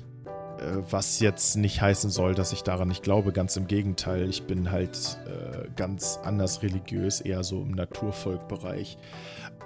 [0.58, 4.28] äh, was jetzt nicht heißen soll, dass ich daran nicht glaube, ganz im Gegenteil.
[4.28, 8.98] Ich bin halt äh, ganz anders religiös, eher so im Naturvolkbereich.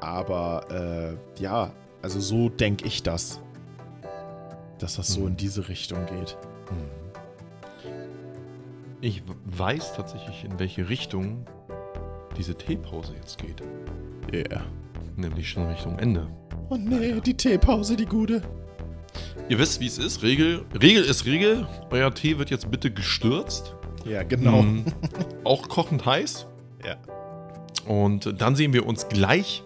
[0.02, 1.72] Aber äh, ja,
[2.02, 3.40] also so denke ich das.
[4.78, 5.28] Dass das so Mhm.
[5.28, 6.38] in diese Richtung geht.
[9.04, 11.46] Ich weiß tatsächlich, in welche Richtung
[12.38, 13.62] diese Teepause jetzt geht.
[14.32, 14.64] Yeah.
[15.18, 16.26] Nämlich schon Richtung Ende.
[16.70, 18.42] Oh nee, die Teepause, die gute.
[19.50, 20.24] Ihr wisst, wie es ist.
[20.24, 21.68] Regel, Regel ist Regel.
[21.90, 23.76] Euer Tee wird jetzt bitte gestürzt.
[24.06, 24.62] Ja, genau.
[24.62, 24.86] Mm,
[25.44, 26.48] auch kochend heiß.
[26.86, 26.96] Ja.
[27.86, 29.64] Und dann sehen wir uns gleich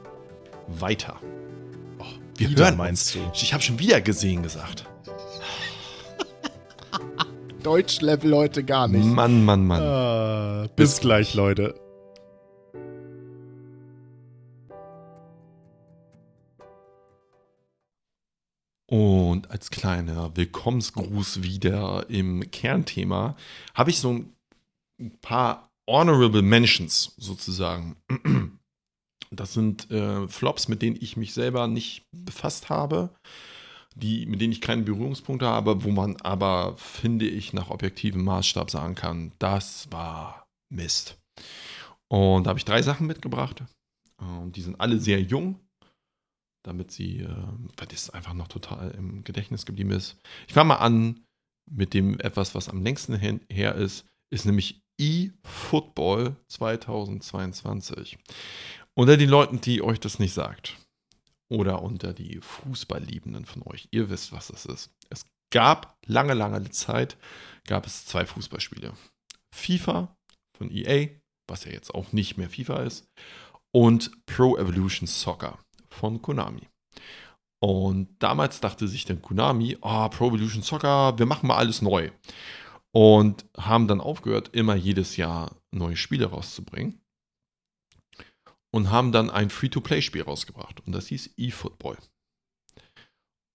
[0.68, 1.18] weiter.
[2.00, 2.06] Oh,
[2.38, 3.20] wir Wieder, hören meinst du?
[3.36, 4.88] Ich habe schon wieder gesehen gesagt.
[7.68, 9.04] Deutschlevel heute gar nicht.
[9.04, 9.82] Mann, Mann, Mann.
[9.82, 11.78] Ah, bis gleich, Leute.
[18.86, 23.36] Und als kleiner Willkommensgruß wieder im Kernthema
[23.74, 27.98] habe ich so ein paar Honorable Mentions sozusagen.
[29.30, 33.10] Das sind äh, Flops, mit denen ich mich selber nicht befasst habe,
[34.00, 38.70] die, mit denen ich keine Berührungspunkte habe, wo man aber, finde ich, nach objektivem Maßstab
[38.70, 41.18] sagen kann, das war Mist.
[42.10, 43.64] Und da habe ich drei Sachen mitgebracht.
[44.18, 45.60] Und die sind alle sehr jung
[46.68, 47.30] damit sie, äh,
[47.78, 50.18] weil das einfach noch total im Gedächtnis geblieben ist.
[50.48, 51.24] Ich fange mal an
[51.70, 58.18] mit dem etwas, was am längsten her ist, ist nämlich eFootball 2022.
[58.94, 60.78] Unter den Leuten, die euch das nicht sagt,
[61.50, 64.92] oder unter die Fußballliebenden von euch, ihr wisst, was das ist.
[65.10, 67.18] Es gab lange, lange Zeit,
[67.66, 68.94] gab es zwei Fußballspiele.
[69.56, 70.16] FIFA
[70.58, 71.08] von EA,
[71.48, 73.08] was ja jetzt auch nicht mehr FIFA ist,
[73.74, 76.68] und Pro Evolution Soccer von Konami.
[77.60, 82.12] Und damals dachte sich dann Konami, oh, Pro Evolution Soccer, wir machen mal alles neu.
[82.94, 87.02] Und haben dann aufgehört, immer jedes Jahr neue Spiele rauszubringen.
[88.78, 90.86] Und haben dann ein Free-to-Play-Spiel rausgebracht.
[90.86, 91.98] Und das hieß eFootball.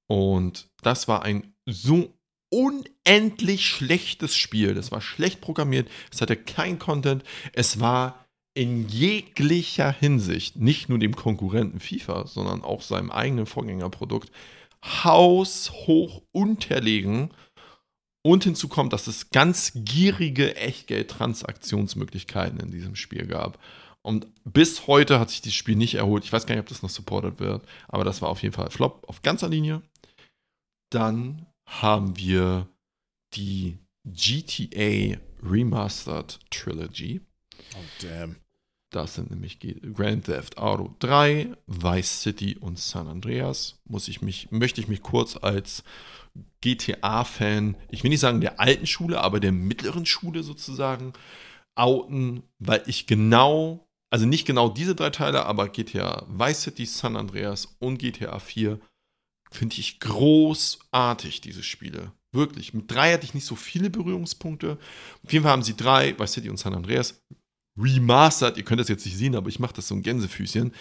[0.08, 2.12] Und das war ein so
[2.50, 4.74] unendlich schlechtes Spiel.
[4.74, 10.98] Das war schlecht programmiert, es hatte kein Content, es war in jeglicher Hinsicht, nicht nur
[10.98, 14.32] dem Konkurrenten FIFA, sondern auch seinem eigenen Vorgängerprodukt,
[14.84, 17.30] haushoch unterlegen.
[18.24, 23.60] Und hinzu kommt, dass es ganz gierige Echtgeld-Transaktionsmöglichkeiten in diesem Spiel gab.
[24.02, 26.24] Und bis heute hat sich dieses Spiel nicht erholt.
[26.24, 28.70] Ich weiß gar nicht, ob das noch supported wird, aber das war auf jeden Fall
[28.70, 29.82] Flop auf ganzer Linie.
[30.90, 32.68] Dann haben wir
[33.34, 37.20] die GTA Remastered Trilogy.
[37.74, 38.36] Oh, damn.
[38.90, 39.58] Das sind nämlich
[39.94, 43.80] Grand Theft Auto 3, Vice City und San Andreas.
[43.84, 45.82] Muss ich mich, möchte ich mich kurz als
[46.60, 51.14] GTA-Fan, ich will nicht sagen der alten Schule, aber der mittleren Schule sozusagen,
[51.74, 57.16] outen, weil ich genau, also nicht genau diese drei Teile, aber GTA Vice City, San
[57.16, 58.78] Andreas und GTA 4
[59.50, 62.12] finde ich großartig, diese Spiele.
[62.30, 62.74] Wirklich.
[62.74, 64.78] Mit drei hatte ich nicht so viele Berührungspunkte.
[65.24, 67.22] Auf jeden Fall haben sie drei, Vice City und San Andreas,
[67.78, 68.58] remastered.
[68.58, 70.74] Ihr könnt das jetzt nicht sehen, aber ich mache das so ein Gänsefüßchen.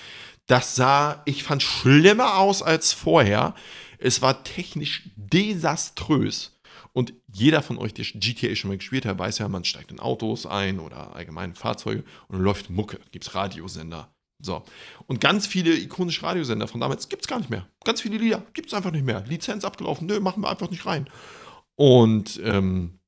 [0.47, 3.55] Das sah, ich fand, schlimmer aus als vorher.
[3.97, 6.59] Es war technisch desaströs.
[6.93, 9.99] Und jeder von euch, der GTA schon mal gespielt hat, weiß ja, man steigt in
[9.99, 12.99] Autos ein oder allgemein Fahrzeuge und läuft Mucke.
[13.11, 14.13] Gibt es Radiosender.
[14.41, 14.63] So.
[15.07, 17.67] Und ganz viele ikonische Radiosender von damals gibt es gar nicht mehr.
[17.83, 19.23] Ganz viele Lieder gibt es einfach nicht mehr.
[19.27, 21.09] Lizenz abgelaufen, nö, machen wir einfach nicht rein.
[21.75, 22.99] Und ähm,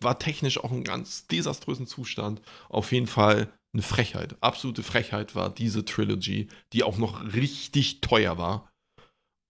[0.00, 2.40] war technisch auch ein ganz desaströsen Zustand.
[2.68, 4.36] Auf jeden Fall eine Frechheit.
[4.40, 8.70] Absolute Frechheit war diese Trilogy, die auch noch richtig teuer war.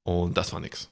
[0.05, 0.90] Und das war nix.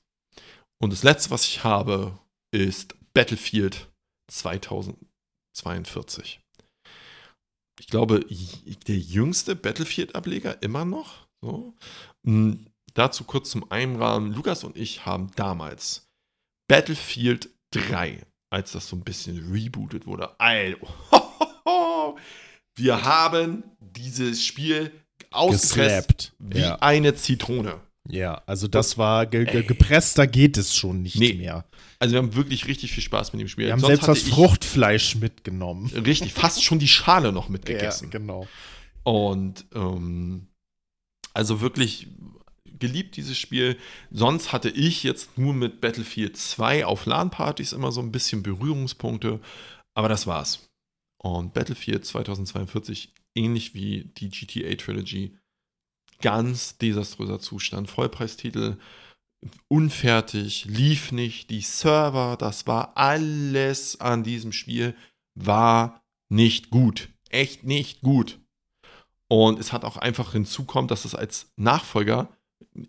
[0.81, 2.19] Und das letzte, was ich habe,
[2.55, 3.91] ist Battlefield
[4.31, 6.41] 2042.
[7.81, 8.25] Ich glaube,
[8.87, 11.27] der jüngste Battlefield-Ableger immer noch.
[11.43, 11.75] So.
[12.25, 14.33] Hm, dazu kurz zum Einrahmen.
[14.33, 16.09] Lukas und ich haben damals
[16.69, 18.25] Battlefield 3
[18.55, 20.39] als das so ein bisschen rebootet wurde.
[20.39, 20.87] Alter,
[22.77, 24.93] wir haben dieses Spiel
[25.31, 26.77] ausgepresst wie ja.
[26.77, 27.81] eine Zitrone.
[28.09, 31.35] Ja, also das war ge ge gepresster geht es schon nicht nee.
[31.35, 31.65] mehr.
[31.99, 33.67] Also wir haben wirklich richtig viel Spaß mit dem Spiel.
[33.67, 35.87] Wir haben Sonst selbst das Fruchtfleisch mitgenommen.
[35.87, 38.11] Richtig, fast schon die Schale noch mitgegessen.
[38.13, 38.47] Ja, genau.
[39.05, 40.49] Und ähm,
[41.33, 42.09] also wirklich
[42.79, 43.79] geliebt, dieses Spiel.
[44.11, 49.41] Sonst hatte ich jetzt nur mit Battlefield 2 auf LAN-Partys immer so ein bisschen Berührungspunkte,
[49.95, 50.69] aber das war's.
[51.23, 55.39] Und Battlefield 2042, ähnlich wie die GTA Trilogy,
[56.25, 57.91] ganz desaströser Zustand.
[57.91, 58.79] Vollpreistitel,
[59.69, 61.51] unfertig, lief nicht.
[61.51, 64.97] Die Server, das war alles an diesem Spiel,
[65.35, 67.11] war nicht gut.
[67.29, 68.41] Echt nicht gut.
[69.29, 72.35] Und es hat auch einfach hinzukommt, dass es als Nachfolger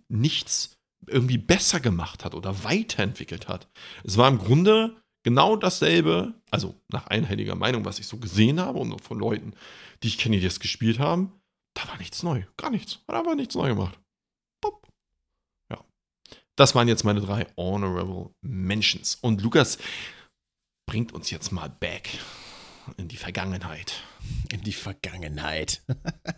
[0.08, 3.68] nichts irgendwie besser gemacht hat oder weiterentwickelt hat.
[4.06, 8.80] Es war im Grunde genau dasselbe, also nach einhelliger Meinung, was ich so gesehen habe
[8.80, 9.56] und von Leuten,
[10.04, 11.34] die ich kenne, die das gespielt haben,
[11.76, 12.44] da war nichts neu.
[12.58, 13.00] Gar nichts.
[13.08, 14.00] Hat aber nichts neu gemacht.
[14.62, 14.88] Pop.
[15.72, 15.84] Ja.
[16.56, 19.16] Das waren jetzt meine drei Honorable Mentions.
[19.22, 19.78] Und Lukas
[20.88, 22.10] bringt uns jetzt mal back
[22.98, 24.02] in die Vergangenheit.
[24.52, 25.84] In die Vergangenheit.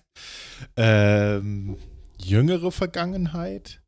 [0.75, 1.77] ähm
[2.19, 3.81] jüngere Vergangenheit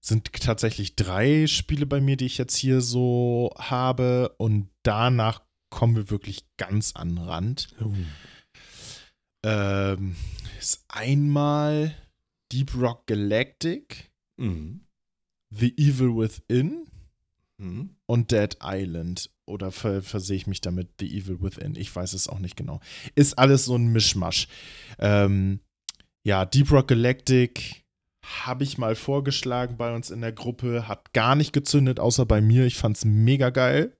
[0.00, 4.34] sind tatsächlich drei Spiele bei mir, die ich jetzt hier so habe.
[4.38, 7.68] Und danach kommen wir wirklich ganz an den Rand.
[7.80, 7.92] Oh.
[9.44, 10.16] Ähm,
[10.66, 11.94] ist einmal
[12.50, 14.80] Deep Rock Galactic, mhm.
[15.50, 16.88] The Evil Within
[17.58, 17.90] mhm.
[18.06, 19.30] und Dead Island.
[19.44, 21.76] Oder ver versehe ich mich damit The Evil Within?
[21.76, 22.80] Ich weiß es auch nicht genau.
[23.14, 24.48] Ist alles so ein Mischmasch.
[24.98, 25.60] Ähm,
[26.24, 27.84] ja, Deep Rock Galactic
[28.24, 32.40] habe ich mal vorgeschlagen bei uns in der Gruppe, hat gar nicht gezündet, außer bei
[32.40, 32.66] mir.
[32.66, 33.95] Ich fand es mega geil.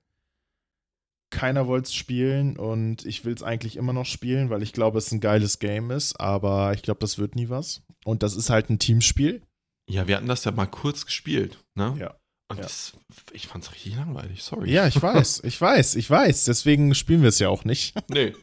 [1.29, 4.97] Keiner wollte es spielen und ich will es eigentlich immer noch spielen, weil ich glaube,
[4.97, 7.81] es ein geiles Game ist, aber ich glaube, das wird nie was.
[8.05, 9.41] Und das ist halt ein Teamspiel.
[9.89, 11.95] Ja, wir hatten das ja mal kurz gespielt, ne?
[11.99, 12.15] Ja.
[12.49, 12.63] Und ja.
[12.63, 12.93] das,
[13.33, 14.71] ich fand es richtig langweilig, sorry.
[14.71, 16.45] Ja, ich weiß, ich weiß, ich weiß.
[16.45, 17.95] Deswegen spielen wir es ja auch nicht.
[18.09, 18.33] Nee.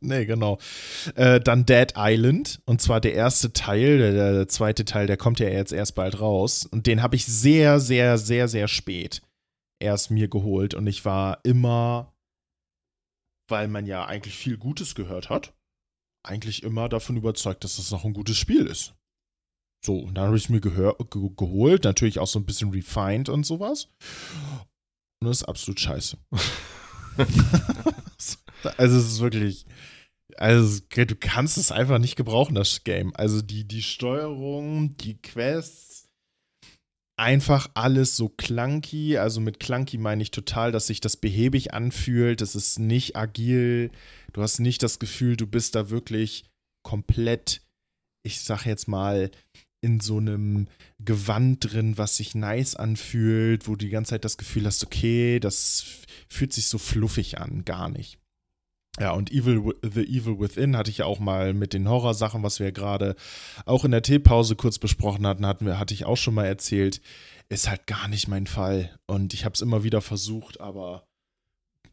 [0.00, 0.58] nee, genau.
[1.16, 2.60] Äh, dann Dead Island.
[2.66, 6.20] Und zwar der erste Teil, der, der, zweite Teil, der kommt ja jetzt erst bald
[6.20, 6.66] raus.
[6.66, 9.22] Und den habe ich sehr, sehr, sehr, sehr spät
[9.80, 10.74] erst mir geholt.
[10.74, 12.14] Und ich war immer,
[13.48, 15.54] weil man ja eigentlich viel Gutes gehört hat,
[16.24, 18.94] eigentlich immer davon überzeugt, dass das noch ein gutes Spiel ist.
[19.84, 20.92] So, und dann habe ich es mir ge
[21.36, 23.88] geholt, natürlich auch so ein bisschen refined und sowas.
[25.20, 26.18] Und das ist absolut scheiße.
[28.78, 29.66] Also es ist wirklich,
[30.36, 33.14] also du kannst es einfach nicht gebrauchen, das Game.
[33.14, 35.95] Also die, die Steuerung, die Quests,
[37.16, 39.18] einfach alles so clunky.
[39.18, 42.40] Also mit clunky meine ich total, dass sich das behäbig anfühlt.
[42.40, 43.90] Das ist nicht agil.
[44.32, 46.44] Du hast nicht das Gefühl, du bist da wirklich
[46.82, 47.62] komplett,
[48.22, 49.30] ich sag jetzt mal,
[49.82, 54.36] in so einem Gewand drin, was sich nice anfühlt, wo du die ganze Zeit das
[54.36, 55.84] Gefühl hast, okay, das
[56.28, 58.18] fühlt sich so fluffig an, gar nicht.
[58.98, 62.60] Ja, und Evil, The Evil Within hatte ich ja auch mal mit den Horrorsachen, was
[62.60, 63.14] wir gerade
[63.66, 67.00] auch in der Teepause kurz besprochen hatten, hatten wir, hatte ich auch schon mal erzählt.
[67.48, 68.98] Ist halt gar nicht mein Fall.
[69.06, 71.06] Und ich habe es immer wieder versucht, aber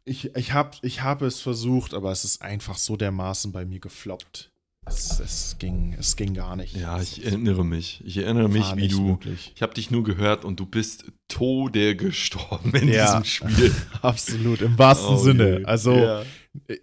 [0.06, 3.80] ich, ich habe ich hab es versucht, aber es ist einfach so dermaßen bei mir
[3.80, 4.52] gefloppt.
[4.86, 6.76] Es, es, ging, es ging gar nicht.
[6.76, 8.02] Ja, ich erinnere mich.
[8.04, 9.02] Ich erinnere mich, wie du.
[9.02, 9.54] Möglich.
[9.56, 13.74] Ich habe dich nur gehört und du bist tode gestorben in ja, diesem Spiel.
[14.02, 15.62] Absolut, im wahrsten oh, Sinne.
[15.64, 16.24] Also ja.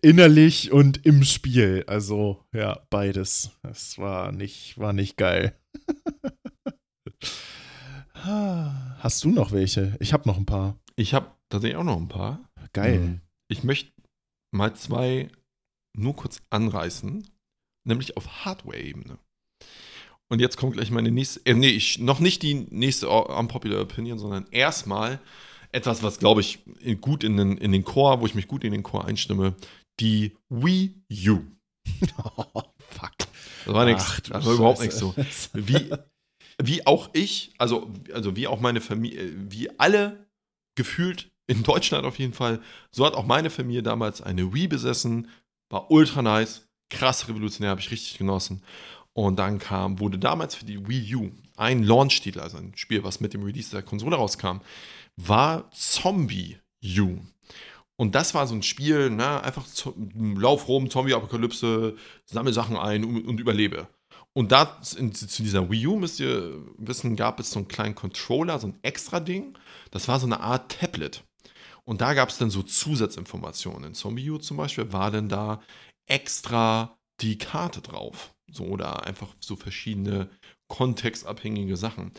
[0.03, 1.85] Innerlich und im Spiel.
[1.87, 3.51] Also, ja, beides.
[3.63, 5.57] Es war nicht, war nicht geil.
[8.15, 9.97] Hast du noch welche?
[10.01, 10.79] Ich habe noch ein paar.
[10.97, 12.51] Ich habe tatsächlich auch noch ein paar.
[12.73, 13.01] Geil.
[13.01, 13.21] Mhm.
[13.49, 13.93] Ich möchte
[14.55, 15.31] mal zwei
[15.97, 17.27] nur kurz anreißen
[17.85, 19.19] nämlich auf Hardware-Ebene.
[20.29, 24.19] Und jetzt kommt gleich meine nächste, äh, nee, ich, noch nicht die nächste unpopular Opinion,
[24.19, 25.21] sondern erstmal
[25.73, 26.61] etwas, was, glaube ich,
[27.01, 29.55] gut in den, in den Core, wo ich mich gut in den Core einstimme,
[30.01, 30.95] die Wii
[31.29, 31.41] U.
[32.25, 33.13] Oh, fuck.
[33.65, 35.15] Das war nichts, das war überhaupt nichts so.
[35.53, 35.91] Wie,
[36.63, 40.27] wie auch ich, also, also wie auch meine Familie, wie alle
[40.77, 42.61] gefühlt in Deutschland auf jeden Fall,
[42.91, 45.29] so hat auch meine Familie damals eine Wii besessen,
[45.69, 48.63] war ultra nice, krass revolutionär, habe ich richtig genossen.
[49.13, 53.21] Und dann kam, wurde damals für die Wii U ein Launch-Titel, also ein Spiel, was
[53.21, 54.61] mit dem Release der Konsole rauskam,
[55.29, 56.59] war Zombie
[56.99, 57.19] U.
[57.97, 59.67] Und das war so ein Spiel, ne, einfach
[60.15, 63.89] lauf rum, Zombie-Apokalypse, sammle Sachen ein und, und überlebe.
[64.33, 68.59] Und da zu dieser Wii U, müsst ihr wissen, gab es so einen kleinen Controller,
[68.59, 69.59] so ein extra Ding.
[69.91, 71.25] Das war so eine Art Tablet.
[71.85, 73.85] Und da gab es dann so Zusatzinformationen.
[73.85, 75.61] In Zombie U zum Beispiel war denn da
[76.07, 78.33] extra die Karte drauf.
[78.51, 80.31] So oder einfach so verschiedene
[80.69, 82.13] kontextabhängige Sachen.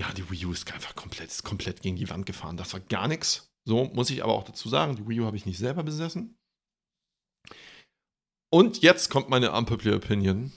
[0.00, 2.56] Ja, die Wii U ist einfach komplett, ist komplett gegen die Wand gefahren.
[2.56, 3.52] Das war gar nichts.
[3.66, 6.36] So muss ich aber auch dazu sagen, die Wii U habe ich nicht selber besessen.
[8.52, 10.52] Und jetzt kommt meine unpopular Opinion.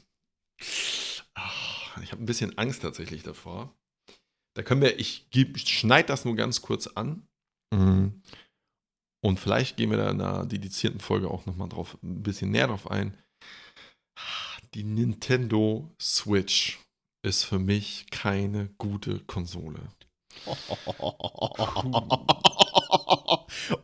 [1.33, 3.75] Ach, ich habe ein bisschen Angst tatsächlich davor.
[4.55, 7.27] Da können wir, ich, schneide das nur ganz kurz an.
[7.73, 8.21] Mhm.
[9.23, 12.67] Und vielleicht gehen wir da in einer dedizierten Folge auch nochmal drauf, ein bisschen näher
[12.67, 13.17] drauf ein.
[14.73, 16.79] Die Nintendo Switch
[17.24, 19.80] ist für mich keine gute Konsole.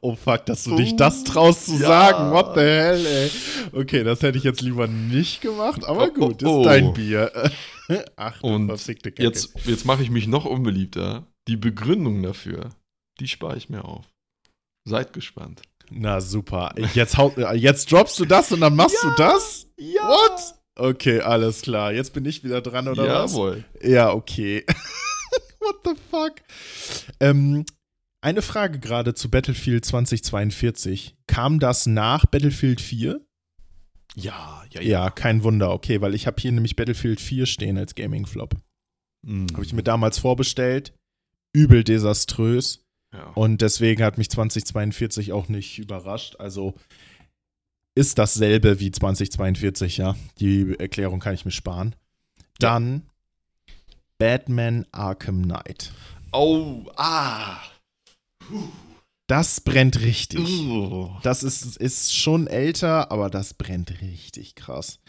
[0.02, 1.88] oh fuck, dass du dich das traust zu ja.
[1.88, 2.32] sagen.
[2.32, 3.32] What the hell, ey.
[3.72, 6.62] Okay, das hätte ich jetzt lieber nicht gemacht, aber oh, gut, oh, oh.
[6.62, 7.32] ist dein Bier.
[8.16, 8.72] Ach, Und
[9.18, 11.28] jetzt, jetzt mache ich mich noch unbeliebter.
[11.48, 12.70] Die Begründung dafür,
[13.20, 14.06] die spare ich mir auf.
[14.86, 15.62] Seid gespannt.
[15.90, 16.74] Na super.
[16.94, 19.68] Jetzt, haut, jetzt droppst du das und dann machst ja, du das?
[19.78, 20.08] Ja.
[20.08, 20.56] What?
[20.76, 21.94] Okay, alles klar.
[21.94, 23.64] Jetzt bin ich wieder dran, oder Jawohl.
[23.74, 23.90] was?
[23.90, 24.66] Ja, okay.
[25.60, 26.34] What the fuck?
[27.20, 27.66] Ähm,
[28.22, 31.16] eine Frage gerade zu Battlefield 2042.
[31.28, 33.22] Kam das nach Battlefield 4?
[34.16, 34.82] Ja, ja, ja.
[34.82, 35.72] Ja, kein Wunder.
[35.72, 38.56] Okay, weil ich habe hier nämlich Battlefield 4 stehen als Gaming-Flop.
[39.24, 39.46] Mm.
[39.54, 40.94] Habe ich mir damals vorbestellt.
[41.54, 42.84] Übel desaströs.
[43.36, 46.38] Und deswegen hat mich 2042 auch nicht überrascht.
[46.40, 46.74] Also
[47.96, 50.16] ist dasselbe wie 2042, ja.
[50.40, 51.96] Die Erklärung kann ich mir sparen.
[52.60, 53.04] Dann
[54.18, 55.92] Batman Arkham Knight.
[56.32, 57.58] Oh, ah.
[59.28, 60.40] Das brennt richtig.
[60.40, 61.12] Uh.
[61.24, 65.00] Das ist, ist schon älter, aber das brennt richtig krass.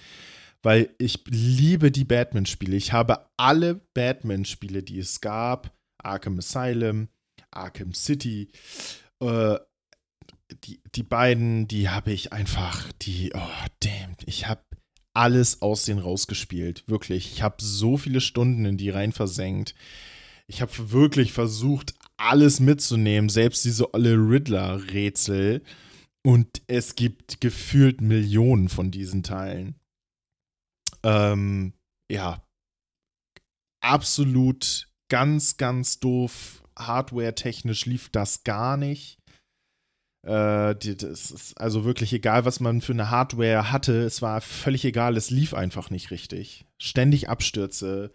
[0.62, 2.76] Weil ich liebe die Batman-Spiele.
[2.76, 5.74] Ich habe alle Batman-Spiele, die es gab.
[5.99, 7.09] Arkham Asylum,
[7.51, 8.49] Arkham City.
[9.20, 9.57] Äh,
[10.65, 14.63] die, die beiden, die habe ich einfach, die, oh, damn, ich habe
[15.15, 16.85] alles aus denen rausgespielt.
[16.89, 17.33] Wirklich.
[17.33, 19.75] Ich habe so viele Stunden in die rein versenkt.
[20.47, 25.63] Ich habe wirklich versucht, alles mitzunehmen, selbst diese olle Riddler-Rätsel.
[26.27, 29.77] Und es gibt gefühlt Millionen von diesen Teilen.
[31.03, 31.75] Ähm,
[32.11, 32.43] ja.
[33.83, 39.19] Absolut ganz, ganz doof hardware-technisch lief das gar nicht.
[40.25, 44.03] Äh, das ist also wirklich egal, was man für eine Hardware hatte.
[44.03, 46.64] Es war völlig egal, es lief einfach nicht richtig.
[46.79, 48.14] Ständig Abstürze.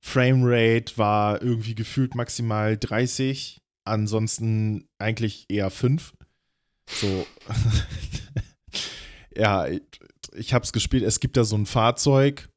[0.00, 6.14] Framerate war irgendwie gefühlt maximal 30, ansonsten eigentlich eher 5.
[6.86, 7.26] So.
[9.36, 9.66] ja,
[10.34, 11.04] ich hab's gespielt.
[11.04, 12.48] Es gibt da so ein Fahrzeug.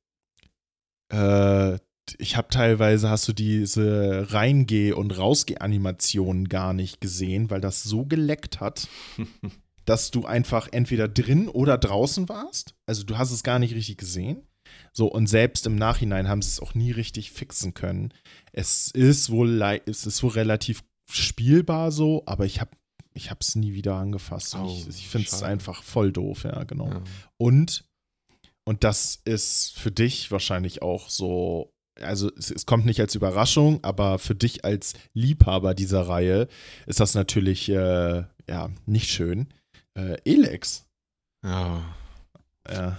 [1.09, 1.77] Äh,
[2.17, 8.05] ich habe teilweise, hast du diese Reingeh- und Rausgeh-Animationen gar nicht gesehen, weil das so
[8.05, 8.87] geleckt hat,
[9.85, 12.75] dass du einfach entweder drin oder draußen warst.
[12.85, 14.43] Also du hast es gar nicht richtig gesehen.
[14.93, 18.13] So, und selbst im Nachhinein haben sie es auch nie richtig fixen können.
[18.51, 22.71] Es ist wohl, es ist wohl relativ spielbar so, aber ich habe
[23.13, 24.55] ich es nie wieder angefasst.
[24.55, 26.89] Oh, ich, ich finde es einfach voll doof, ja, genau.
[26.89, 27.03] Ja.
[27.37, 27.85] Und,
[28.65, 33.83] und das ist für dich wahrscheinlich auch so also es, es, kommt nicht als Überraschung,
[33.83, 36.47] aber für dich als Liebhaber dieser Reihe
[36.85, 39.47] ist das natürlich äh, ja nicht schön.
[39.93, 40.85] Äh, Elex.
[41.43, 41.83] Ja.
[42.69, 42.97] Ja.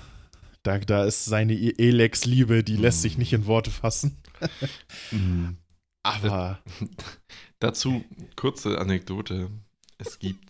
[0.63, 2.81] Da, da ist seine e- Elex-Liebe, die mm.
[2.81, 4.17] lässt sich nicht in Worte fassen.
[5.11, 5.51] mm.
[6.03, 6.61] Aber.
[7.59, 8.05] dazu
[8.37, 9.51] kurze Anekdote.
[9.99, 10.45] Es gibt,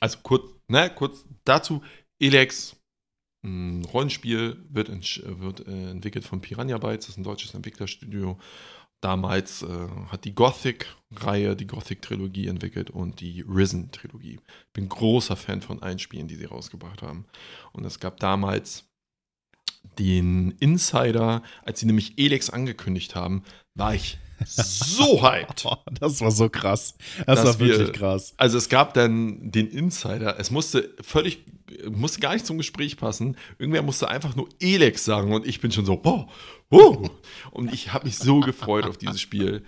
[0.00, 1.82] also kurz, ne, kurz dazu,
[2.18, 2.76] Elex
[3.44, 8.38] ein Rollenspiel wird, wird äh, entwickelt von Piranha Bytes, das ist ein deutsches Entwicklerstudio.
[9.00, 14.40] Damals äh, hat die Gothic-Reihe, die Gothic-Trilogie entwickelt und die Risen-Trilogie.
[14.66, 17.26] Ich bin großer Fan von allen Spielen, die sie rausgebracht haben.
[17.72, 18.84] Und es gab damals
[19.98, 25.66] den Insider, als sie nämlich Elex angekündigt haben, war ich so hyped.
[26.00, 26.94] Das war so krass.
[27.26, 28.34] Das war wirklich wir, krass.
[28.36, 30.38] Also es gab dann den Insider.
[30.38, 31.44] Es musste völlig,
[31.90, 33.36] musste gar nicht zum Gespräch passen.
[33.58, 36.28] Irgendwer musste einfach nur Elex sagen und ich bin schon so, boah,
[36.70, 37.08] uh.
[37.50, 39.64] Und ich habe mich so gefreut auf dieses Spiel.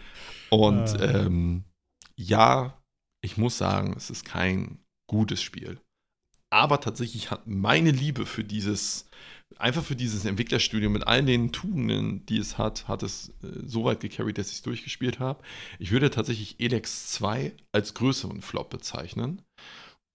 [0.51, 1.65] Und ähm,
[2.17, 2.81] ja,
[3.23, 4.79] ich muss sagen, es ist kein
[5.09, 5.81] gutes Spiel.
[6.51, 9.07] Aber tatsächlich hat meine Liebe für dieses
[9.59, 13.85] einfach für dieses Entwicklerstudio mit all den Tugenden, die es hat, hat es äh, so
[13.85, 15.43] weit gecarried, dass ich es durchgespielt habe.
[15.79, 19.43] Ich würde tatsächlich Elex 2 als größeren Flop bezeichnen,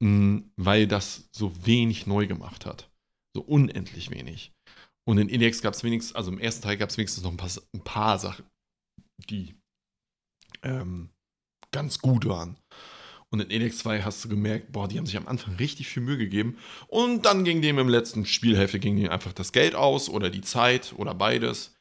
[0.02, 2.90] weil das so wenig neu gemacht hat.
[3.36, 4.52] So unendlich wenig.
[5.08, 7.38] Und in Elex gab es wenigstens, also im ersten Teil gab es wenigstens noch ein
[7.38, 8.46] paar, ein paar Sachen,
[9.30, 9.56] die
[10.64, 11.10] ähm,
[11.72, 12.58] ganz gut waren.
[13.30, 16.04] Und in Elex 2 hast du gemerkt, boah, die haben sich am Anfang richtig viel
[16.04, 16.58] Mühe gegeben.
[16.88, 20.42] Und dann ging dem im letzten Spielhälfte ging dem einfach das Geld aus oder die
[20.42, 21.74] Zeit oder beides.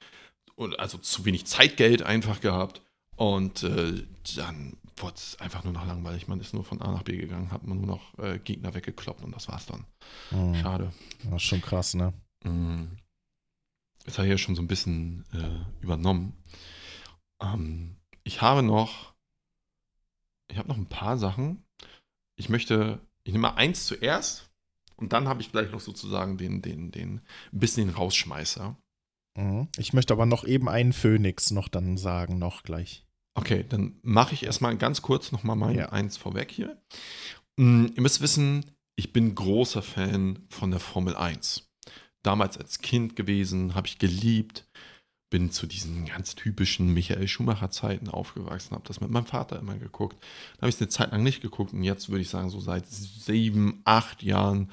[0.79, 2.83] Also zu wenig Zeitgeld einfach gehabt.
[3.17, 4.05] Und äh,
[4.37, 6.29] dann wurde es einfach nur noch langweilig.
[6.29, 9.23] Man ist nur von A nach B gegangen, hat man nur noch äh, Gegner weggekloppt
[9.25, 9.85] und das war's dann.
[10.31, 10.55] Mhm.
[10.57, 10.93] Schade.
[11.25, 12.13] Das ist schon krass, ne?
[12.45, 12.97] Mhm.
[14.05, 16.35] Das habe ich ja schon so ein bisschen äh, übernommen.
[17.43, 19.11] Ähm, ich habe noch
[20.51, 21.65] ich habe noch ein paar Sachen.
[22.37, 24.51] Ich möchte, ich nehme mal eins zuerst
[24.97, 27.21] und dann habe ich gleich noch sozusagen den, den, den,
[27.53, 28.77] ein bisschen den Rausschmeißer.
[29.39, 29.69] Mhm.
[29.77, 33.07] Ich möchte aber noch eben einen Phönix noch dann sagen, noch gleich.
[33.35, 35.91] Okay, dann mache ich erstmal ganz kurz nochmal mein ja.
[35.91, 36.81] eins vorweg hier.
[37.57, 38.65] Mhm, ihr müsst wissen,
[38.97, 41.71] ich bin großer Fan von der Formel 1.
[42.23, 44.67] Damals als Kind gewesen, habe ich geliebt
[45.31, 50.19] bin zu diesen ganz typischen Michael Schumacher-Zeiten aufgewachsen, habe das mit meinem Vater immer geguckt.
[50.57, 52.61] Da habe ich es eine Zeit lang nicht geguckt und jetzt würde ich sagen, so
[52.61, 54.71] seit sieben, acht Jahren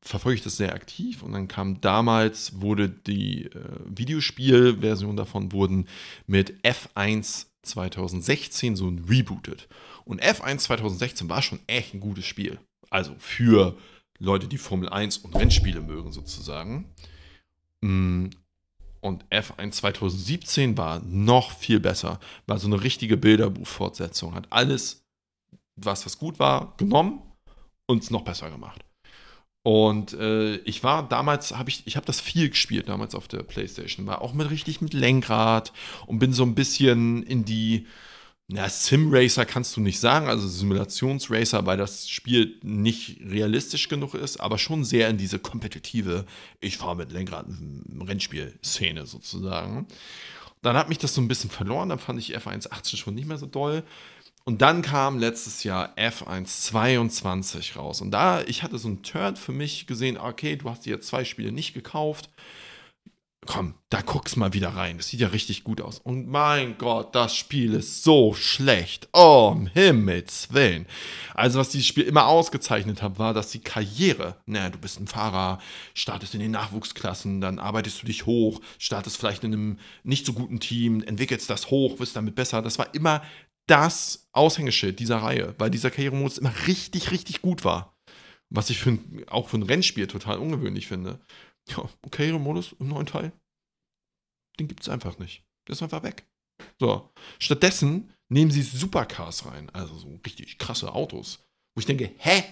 [0.00, 5.88] verfolge ich das sehr aktiv und dann kam damals, wurde die äh, Videospielversion davon wurden
[6.26, 9.68] mit F1 2016 so ein rebootet.
[10.04, 12.58] Und F1 2016 war schon echt ein gutes Spiel.
[12.90, 13.76] Also für
[14.18, 16.92] Leute, die Formel 1 und Rennspiele mögen sozusagen.
[17.80, 18.26] Mm,
[19.00, 22.20] und F1 2017 war noch viel besser.
[22.46, 24.34] War so eine richtige Bilderbuchfortsetzung.
[24.34, 25.04] Hat alles,
[25.76, 27.20] was was gut war, genommen
[27.86, 28.84] und es noch besser gemacht.
[29.64, 33.42] Und äh, ich war damals, habe ich, ich habe das viel gespielt damals auf der
[33.42, 34.06] Playstation.
[34.06, 35.72] War auch mit richtig mit Lenkrad
[36.06, 37.86] und bin so ein bisschen in die
[38.46, 44.38] na, Sim-Racer kannst du nicht sagen, also Simulationsracer, weil das Spiel nicht realistisch genug ist,
[44.38, 46.26] aber schon sehr in diese kompetitive,
[46.60, 47.46] ich fahre mit Lenkrad
[47.98, 49.86] Rennspiel-Szene sozusagen.
[50.60, 53.38] Dann hat mich das so ein bisschen verloren, dann fand ich F1.18 schon nicht mehr
[53.38, 53.82] so doll.
[54.46, 58.02] Und dann kam letztes Jahr F1.22 raus.
[58.02, 61.24] Und da, ich hatte so einen Turn für mich gesehen, okay, du hast dir zwei
[61.24, 62.28] Spiele nicht gekauft
[63.46, 64.96] komm, da guck's mal wieder rein.
[64.96, 65.98] Das sieht ja richtig gut aus.
[65.98, 69.08] Und mein Gott, das Spiel ist so schlecht.
[69.12, 70.86] Oh, um Himmels Willen.
[71.34, 75.06] Also, was dieses Spiel immer ausgezeichnet hat, war, dass die Karriere, naja, du bist ein
[75.06, 75.58] Fahrer,
[75.94, 80.32] startest in den Nachwuchsklassen, dann arbeitest du dich hoch, startest vielleicht in einem nicht so
[80.32, 82.62] guten Team, entwickelst das hoch, wirst damit besser.
[82.62, 83.22] Das war immer
[83.66, 87.96] das Aushängeschild dieser Reihe, weil dieser Karrieremodus immer richtig, richtig gut war.
[88.50, 88.98] Was ich für
[89.28, 91.20] auch für ein Rennspiel total ungewöhnlich finde.
[91.68, 93.32] Ja, Karrieremodus im neuen Teil,
[94.58, 95.44] den gibt es einfach nicht.
[95.66, 96.26] Der ist einfach weg.
[96.78, 97.10] So.
[97.38, 101.44] Stattdessen nehmen sie Supercars rein, also so richtig krasse Autos.
[101.74, 102.44] Wo ich denke, hä?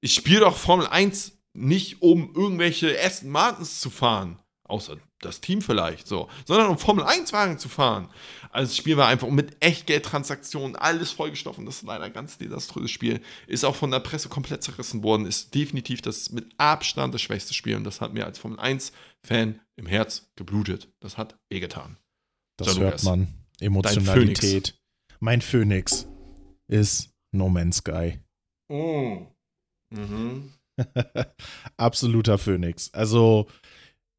[0.00, 4.38] Ich spiele doch Formel 1 nicht, um irgendwelche Aston Martins zu fahren.
[4.64, 8.08] Außer das Team vielleicht so, sondern um Formel-1-Wagen zu fahren.
[8.50, 11.66] Also das Spiel war einfach mit Echtgeldtransaktionen, alles vollgestoffen.
[11.66, 13.20] Das ist leider ein ganz desaströses Spiel.
[13.46, 15.26] Ist auch von der Presse komplett zerrissen worden.
[15.26, 17.76] Ist definitiv das mit Abstand das schwächste Spiel.
[17.76, 20.88] Und das hat mir als Formel-1-Fan im Herz geblutet.
[21.00, 21.96] Das hat wehgetan.
[22.56, 23.28] Das hört man.
[23.60, 24.78] Emotionalität.
[25.20, 26.06] Mein Phoenix
[26.68, 28.20] ist No Man's Sky.
[28.68, 29.26] Oh.
[29.90, 30.52] Mhm.
[31.76, 32.92] Absoluter Phoenix.
[32.92, 33.48] Also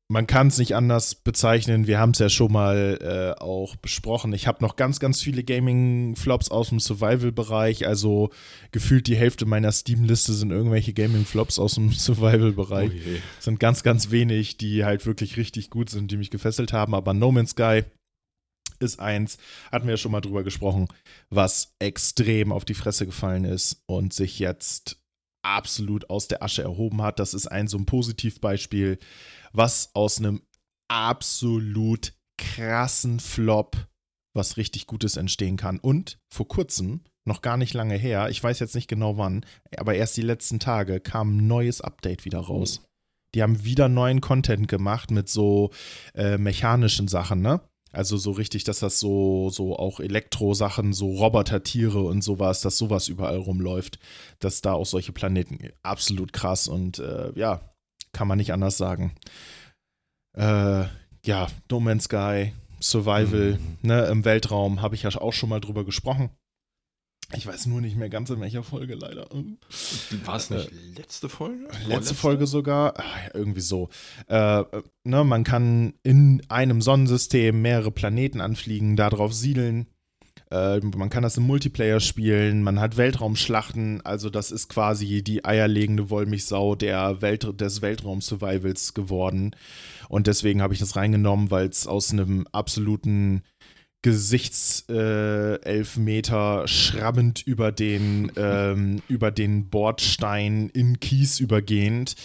[0.07, 1.87] man kann es nicht anders bezeichnen.
[1.87, 4.33] Wir haben es ja schon mal äh, auch besprochen.
[4.33, 7.87] Ich habe noch ganz, ganz viele Gaming-Flops aus dem Survival-Bereich.
[7.87, 8.29] Also
[8.71, 12.91] gefühlt die Hälfte meiner Steam-Liste sind irgendwelche Gaming-Flops aus dem Survival-Bereich.
[12.93, 16.93] Oh sind ganz, ganz wenig, die halt wirklich richtig gut sind, die mich gefesselt haben.
[16.93, 17.83] Aber No Man's Sky
[18.79, 19.37] ist eins,
[19.71, 20.87] hatten wir ja schon mal drüber gesprochen,
[21.29, 24.99] was extrem auf die Fresse gefallen ist und sich jetzt
[25.45, 27.19] absolut aus der Asche erhoben hat.
[27.19, 28.97] Das ist ein so ein Positivbeispiel
[29.57, 30.41] was aus einem
[30.87, 33.87] absolut krassen Flop
[34.35, 35.79] was richtig Gutes entstehen kann.
[35.79, 39.45] Und vor kurzem, noch gar nicht lange her, ich weiß jetzt nicht genau wann,
[39.77, 42.81] aber erst die letzten Tage kam ein neues Update wieder raus.
[42.83, 42.87] Oh.
[43.33, 45.71] Die haben wieder neuen Content gemacht mit so
[46.13, 47.61] äh, mechanischen Sachen, ne?
[47.91, 53.07] Also so richtig, dass das so, so auch Elektro-Sachen, so Roboter-Tiere und sowas, dass sowas
[53.07, 53.99] überall rumläuft.
[54.39, 57.61] Dass da auch solche Planeten absolut krass und äh, ja,
[58.15, 59.13] kann man nicht anders sagen.
[60.37, 60.85] Äh,
[61.25, 63.77] ja, No Man's Sky, Survival, mhm.
[63.81, 66.29] ne, im Weltraum habe ich ja auch schon mal drüber gesprochen.
[67.33, 69.27] Ich weiß nur nicht mehr ganz in welcher Folge leider.
[70.25, 71.67] War es nicht äh, letzte Folge?
[71.87, 72.93] Letzte Folge sogar?
[72.97, 73.89] Ach, irgendwie so.
[74.27, 74.63] Äh,
[75.03, 79.87] ne, man kann in einem Sonnensystem mehrere Planeten anfliegen, darauf siedeln
[80.51, 85.43] äh, man kann das im Multiplayer spielen, man hat Weltraumschlachten, also das ist quasi die
[85.43, 89.55] eierlegende Wollmilchsau der Welt, des Weltraum-Survivals geworden.
[90.07, 93.43] Und deswegen habe ich das reingenommen, weil es aus einem absoluten
[94.05, 102.15] Gesichtselfmeter äh, schrammend über den, ähm, über den Bordstein in Kies übergehend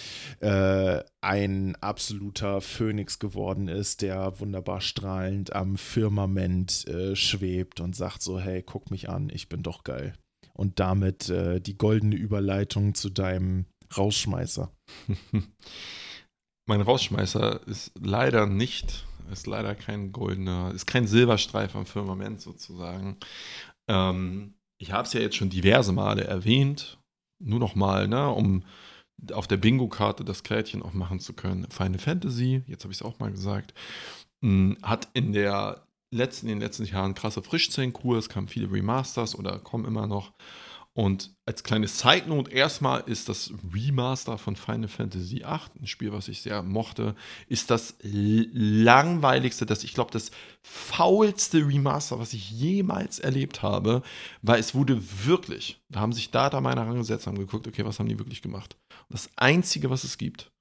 [0.40, 8.20] äh, ein absoluter Phönix geworden ist, der wunderbar strahlend am Firmament äh, schwebt und sagt
[8.20, 10.12] so, hey, guck mich an, ich bin doch geil.
[10.52, 13.64] Und damit äh, die goldene Überleitung zu deinem
[13.96, 14.70] Rausschmeißer.
[16.68, 23.16] mein Rausschmeißer ist leider nicht ist leider kein goldener, ist kein Silberstreif am Firmament sozusagen.
[23.88, 26.98] Ähm, ich habe es ja jetzt schon diverse Male erwähnt,
[27.38, 28.64] nur noch mal, ne, um
[29.32, 31.66] auf der Bingo-Karte das Kärtchen auch machen zu können.
[31.70, 33.74] Final Fantasy, jetzt habe ich es auch mal gesagt,
[34.42, 39.34] hm, hat in der letzten, in den letzten Jahren krasse Frischzellenkur, es kamen viele Remasters
[39.34, 40.32] oder kommen immer noch.
[41.00, 46.12] Und als kleine Side Note erstmal ist das Remaster von Final Fantasy VIII, ein Spiel,
[46.12, 47.14] was ich sehr mochte,
[47.48, 50.30] ist das langweiligste, das ich glaube, das
[50.62, 54.02] faulste Remaster, was ich jemals erlebt habe,
[54.42, 58.10] weil es wurde wirklich, da haben sich Data meiner rangesetzt, haben geguckt, okay, was haben
[58.10, 58.76] die wirklich gemacht?
[59.08, 60.52] Und das Einzige, was es gibt,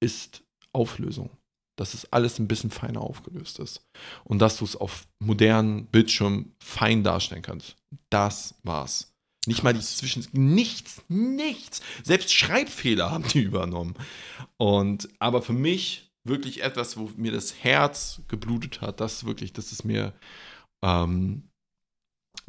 [0.00, 1.30] ist Auflösung.
[1.76, 3.84] Dass es alles ein bisschen feiner aufgelöst ist.
[4.22, 7.76] Und dass du es auf modernen Bildschirmen fein darstellen kannst.
[8.10, 9.12] Das war's.
[9.48, 10.26] Nicht mal die Zwischen.
[10.32, 11.80] Nichts, nichts.
[12.04, 13.94] Selbst Schreibfehler haben die übernommen.
[14.58, 19.72] Und, aber für mich wirklich etwas, wo mir das Herz geblutet hat, das wirklich, das
[19.72, 20.12] ist mir
[20.82, 21.48] ähm,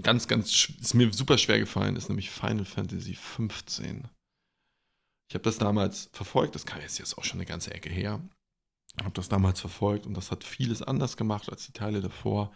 [0.01, 4.09] ganz, ganz, ist mir super schwer gefallen, ist nämlich Final Fantasy 15.
[5.29, 8.19] Ich habe das damals verfolgt, das kann jetzt auch schon eine ganze Ecke her.
[8.99, 12.51] Habe das damals verfolgt und das hat vieles anders gemacht als die Teile davor.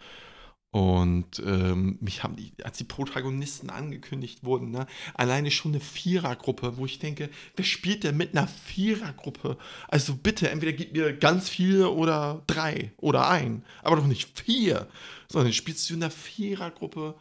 [0.73, 6.77] Und ähm, mich haben die, als die Protagonisten angekündigt wurden, ne, alleine schon eine Vierergruppe,
[6.77, 9.59] wo ich denke, wer spielt denn mit einer Vierergruppe?
[9.87, 14.87] Also bitte, entweder gib mir ganz viele oder drei oder ein, aber doch nicht vier,
[15.27, 17.13] sondern spielst du in einer Vierergruppe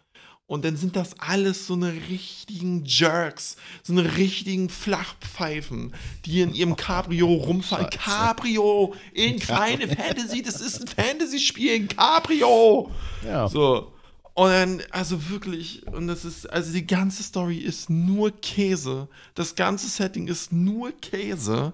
[0.53, 5.95] und dann sind das alles so eine richtigen Jerks, so eine richtigen Flachpfeifen,
[6.27, 7.87] die in ihrem Cabrio rumfallen.
[7.87, 7.99] Scheiße.
[7.99, 12.91] Cabrio in keine Fantasy, das ist ein Fantasy-Spiel in Cabrio.
[13.25, 13.49] Ja.
[13.49, 13.95] So.
[14.35, 19.09] Und dann, also wirklich, und das ist, also die ganze Story ist nur Käse.
[19.35, 21.73] Das ganze Setting ist nur Käse.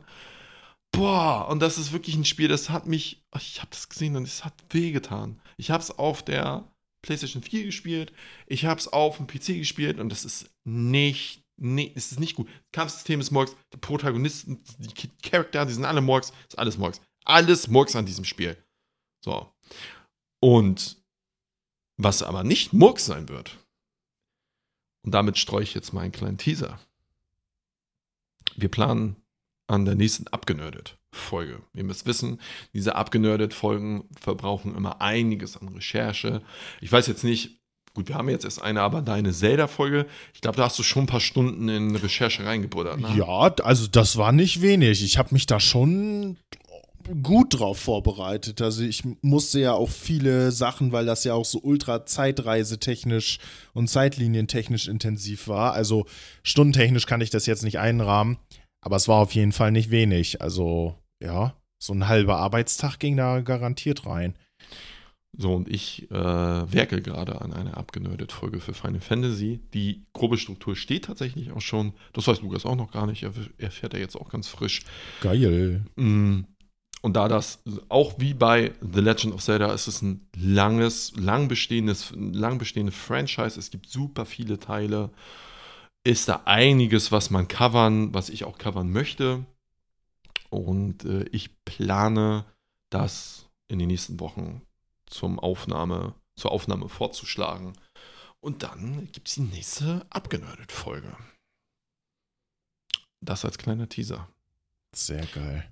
[0.92, 4.22] Boah, und das ist wirklich ein Spiel, das hat mich, ich habe das gesehen und
[4.22, 5.40] es hat wehgetan.
[5.56, 6.62] Ich habe es auf der
[7.02, 8.12] PlayStation 4 gespielt,
[8.46, 12.36] ich habe es auf dem PC gespielt und das ist nicht, nee, es ist nicht
[12.36, 12.48] gut.
[12.48, 17.00] Das Kampfsystem ist Morgs, die Protagonisten, die Charakter, die sind alle Morgs, ist alles Morgs.
[17.24, 18.56] Alles Morgs an diesem Spiel.
[19.24, 19.52] So.
[20.40, 21.02] Und
[21.96, 23.58] was aber nicht Murks sein wird,
[25.04, 26.78] und damit streue ich jetzt mal einen kleinen Teaser.
[28.56, 29.16] Wir planen
[29.66, 30.26] an der nächsten
[31.12, 31.62] Abgenördet-Folge.
[31.74, 32.40] Ihr müsst wissen,
[32.72, 36.42] diese Abgenördet-Folgen verbrauchen immer einiges an Recherche.
[36.80, 37.60] Ich weiß jetzt nicht,
[37.94, 41.04] gut, wir haben jetzt erst eine, aber deine Zelda-Folge, ich glaube, da hast du schon
[41.04, 43.00] ein paar Stunden in Recherche reingebuddert.
[43.00, 43.14] Ne?
[43.16, 45.02] Ja, also das war nicht wenig.
[45.02, 46.36] Ich habe mich da schon
[47.22, 48.60] gut drauf vorbereitet.
[48.60, 53.38] Also ich musste ja auch viele Sachen, weil das ja auch so ultra zeitreisetechnisch
[53.72, 55.72] und zeitlinientechnisch intensiv war.
[55.72, 56.04] Also
[56.42, 58.36] stundentechnisch kann ich das jetzt nicht einrahmen,
[58.88, 60.40] aber es war auf jeden Fall nicht wenig.
[60.40, 64.34] Also ja, so ein halber Arbeitstag ging da garantiert rein.
[65.36, 69.60] So, und ich äh, werke gerade an einer abgenördet Folge für Final Fantasy.
[69.74, 71.92] Die grobe Struktur steht tatsächlich auch schon.
[72.14, 73.24] Das weiß Lukas auch noch gar nicht.
[73.24, 74.84] Er erfährt er jetzt auch ganz frisch.
[75.20, 75.84] Geil.
[75.96, 76.44] Mm,
[77.02, 81.46] und da das auch wie bei The Legend of Zelda ist es ein langes, lang
[81.46, 83.60] bestehendes, lang bestehendes Franchise.
[83.60, 85.10] Es gibt super viele Teile.
[86.04, 89.44] Ist da einiges, was man covern, was ich auch covern möchte.
[90.50, 92.44] Und äh, ich plane
[92.90, 94.62] das in den nächsten Wochen
[95.06, 97.74] zum Aufnahme, zur Aufnahme vorzuschlagen.
[98.40, 101.16] Und dann gibt es die nächste Abgenördet-Folge.
[103.20, 104.28] Das als kleiner Teaser.
[104.94, 105.70] Sehr geil.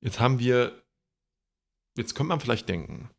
[0.00, 0.82] Jetzt haben wir,
[1.96, 3.10] jetzt könnte man vielleicht denken,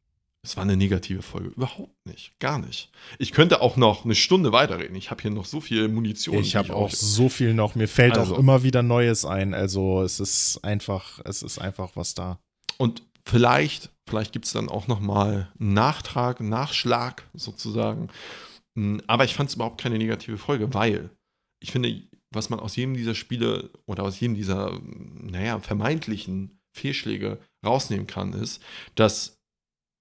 [0.46, 1.50] es war eine negative Folge.
[1.50, 2.38] Überhaupt nicht.
[2.40, 2.92] Gar nicht.
[3.18, 4.96] Ich könnte auch noch eine Stunde weiterreden.
[4.96, 6.38] Ich habe hier noch so viel Munition.
[6.38, 7.74] Ich habe auch so viel noch.
[7.74, 9.54] Mir fällt also, auch immer wieder Neues ein.
[9.54, 12.40] Also es ist einfach, es ist einfach was da.
[12.78, 18.10] Und vielleicht, vielleicht gibt es dann auch noch mal einen Nachtrag, einen Nachschlag sozusagen.
[18.78, 21.10] Hm, aber ich fand es überhaupt keine negative Folge, weil
[21.60, 27.40] ich finde, was man aus jedem dieser Spiele oder aus jedem dieser, naja, vermeintlichen Fehlschläge
[27.66, 28.62] rausnehmen kann, ist,
[28.96, 29.35] dass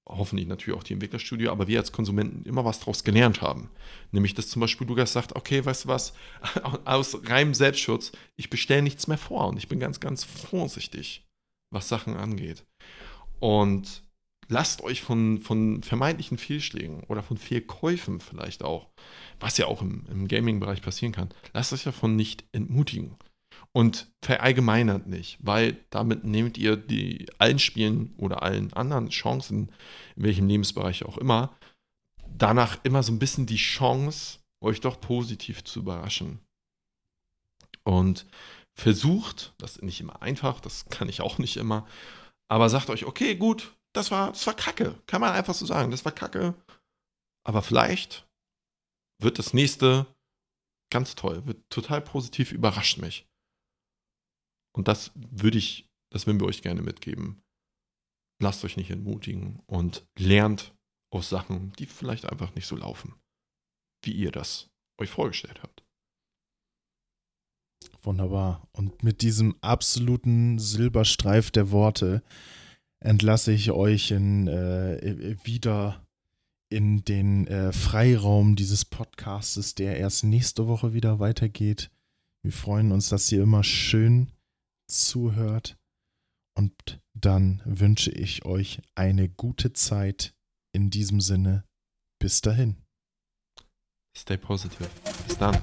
[0.09, 3.71] hoffentlich natürlich auch die Entwicklerstudio, aber wir als Konsumenten immer was daraus gelernt haben.
[4.13, 6.13] Nämlich, dass zum Beispiel Lukas sagt, okay, weißt du was,
[6.85, 11.27] aus reinem Selbstschutz, ich bestelle nichts mehr vor und ich bin ganz, ganz vorsichtig,
[11.71, 12.65] was Sachen angeht.
[13.41, 14.03] Und
[14.49, 18.89] lasst euch von, von vermeintlichen Fehlschlägen oder von Fehlkäufen vielleicht auch,
[19.41, 23.17] was ja auch im, im Gaming-Bereich passieren kann, lasst euch davon nicht entmutigen
[23.75, 29.73] und verallgemeinert nicht, weil damit nehmt ihr die allen Spielen oder allen anderen Chancen,
[30.15, 31.57] in welchem Lebensbereich auch immer,
[32.39, 36.39] danach immer so ein bisschen die Chance, euch doch positiv zu überraschen.
[37.83, 38.27] Und
[38.75, 41.87] versucht, das ist nicht immer einfach, das kann ich auch nicht immer,
[42.47, 45.91] aber sagt euch, okay, gut, das war, das war Kacke, kann man einfach so sagen,
[45.91, 46.55] das war Kacke,
[47.43, 48.25] aber vielleicht
[49.19, 50.07] wird das nächste
[50.91, 53.27] ganz toll, wird total positiv, überrascht mich.
[54.77, 57.43] Und das würde ich, das würden wir euch gerne mitgeben.
[58.41, 60.75] Lasst euch nicht entmutigen und lernt
[61.11, 63.15] aus Sachen, die vielleicht einfach nicht so laufen,
[64.03, 64.69] wie ihr das
[64.99, 65.85] euch vorgestellt habt.
[68.03, 68.69] Wunderbar.
[68.73, 72.23] Und mit diesem absoluten Silberstreif der Worte
[73.01, 76.05] entlasse ich euch in, äh, wieder
[76.69, 81.91] in den äh, Freiraum dieses Podcastes, der erst nächste Woche wieder weitergeht.
[82.43, 84.33] Wir freuen uns, dass ihr immer schön
[84.87, 85.77] zuhört.
[86.57, 90.35] Und dann wünsche ich euch eine gute Zeit.
[90.73, 91.65] In diesem Sinne,
[92.21, 92.83] bis dahin.
[94.17, 94.89] Stay positive.
[95.27, 95.61] Bis dann.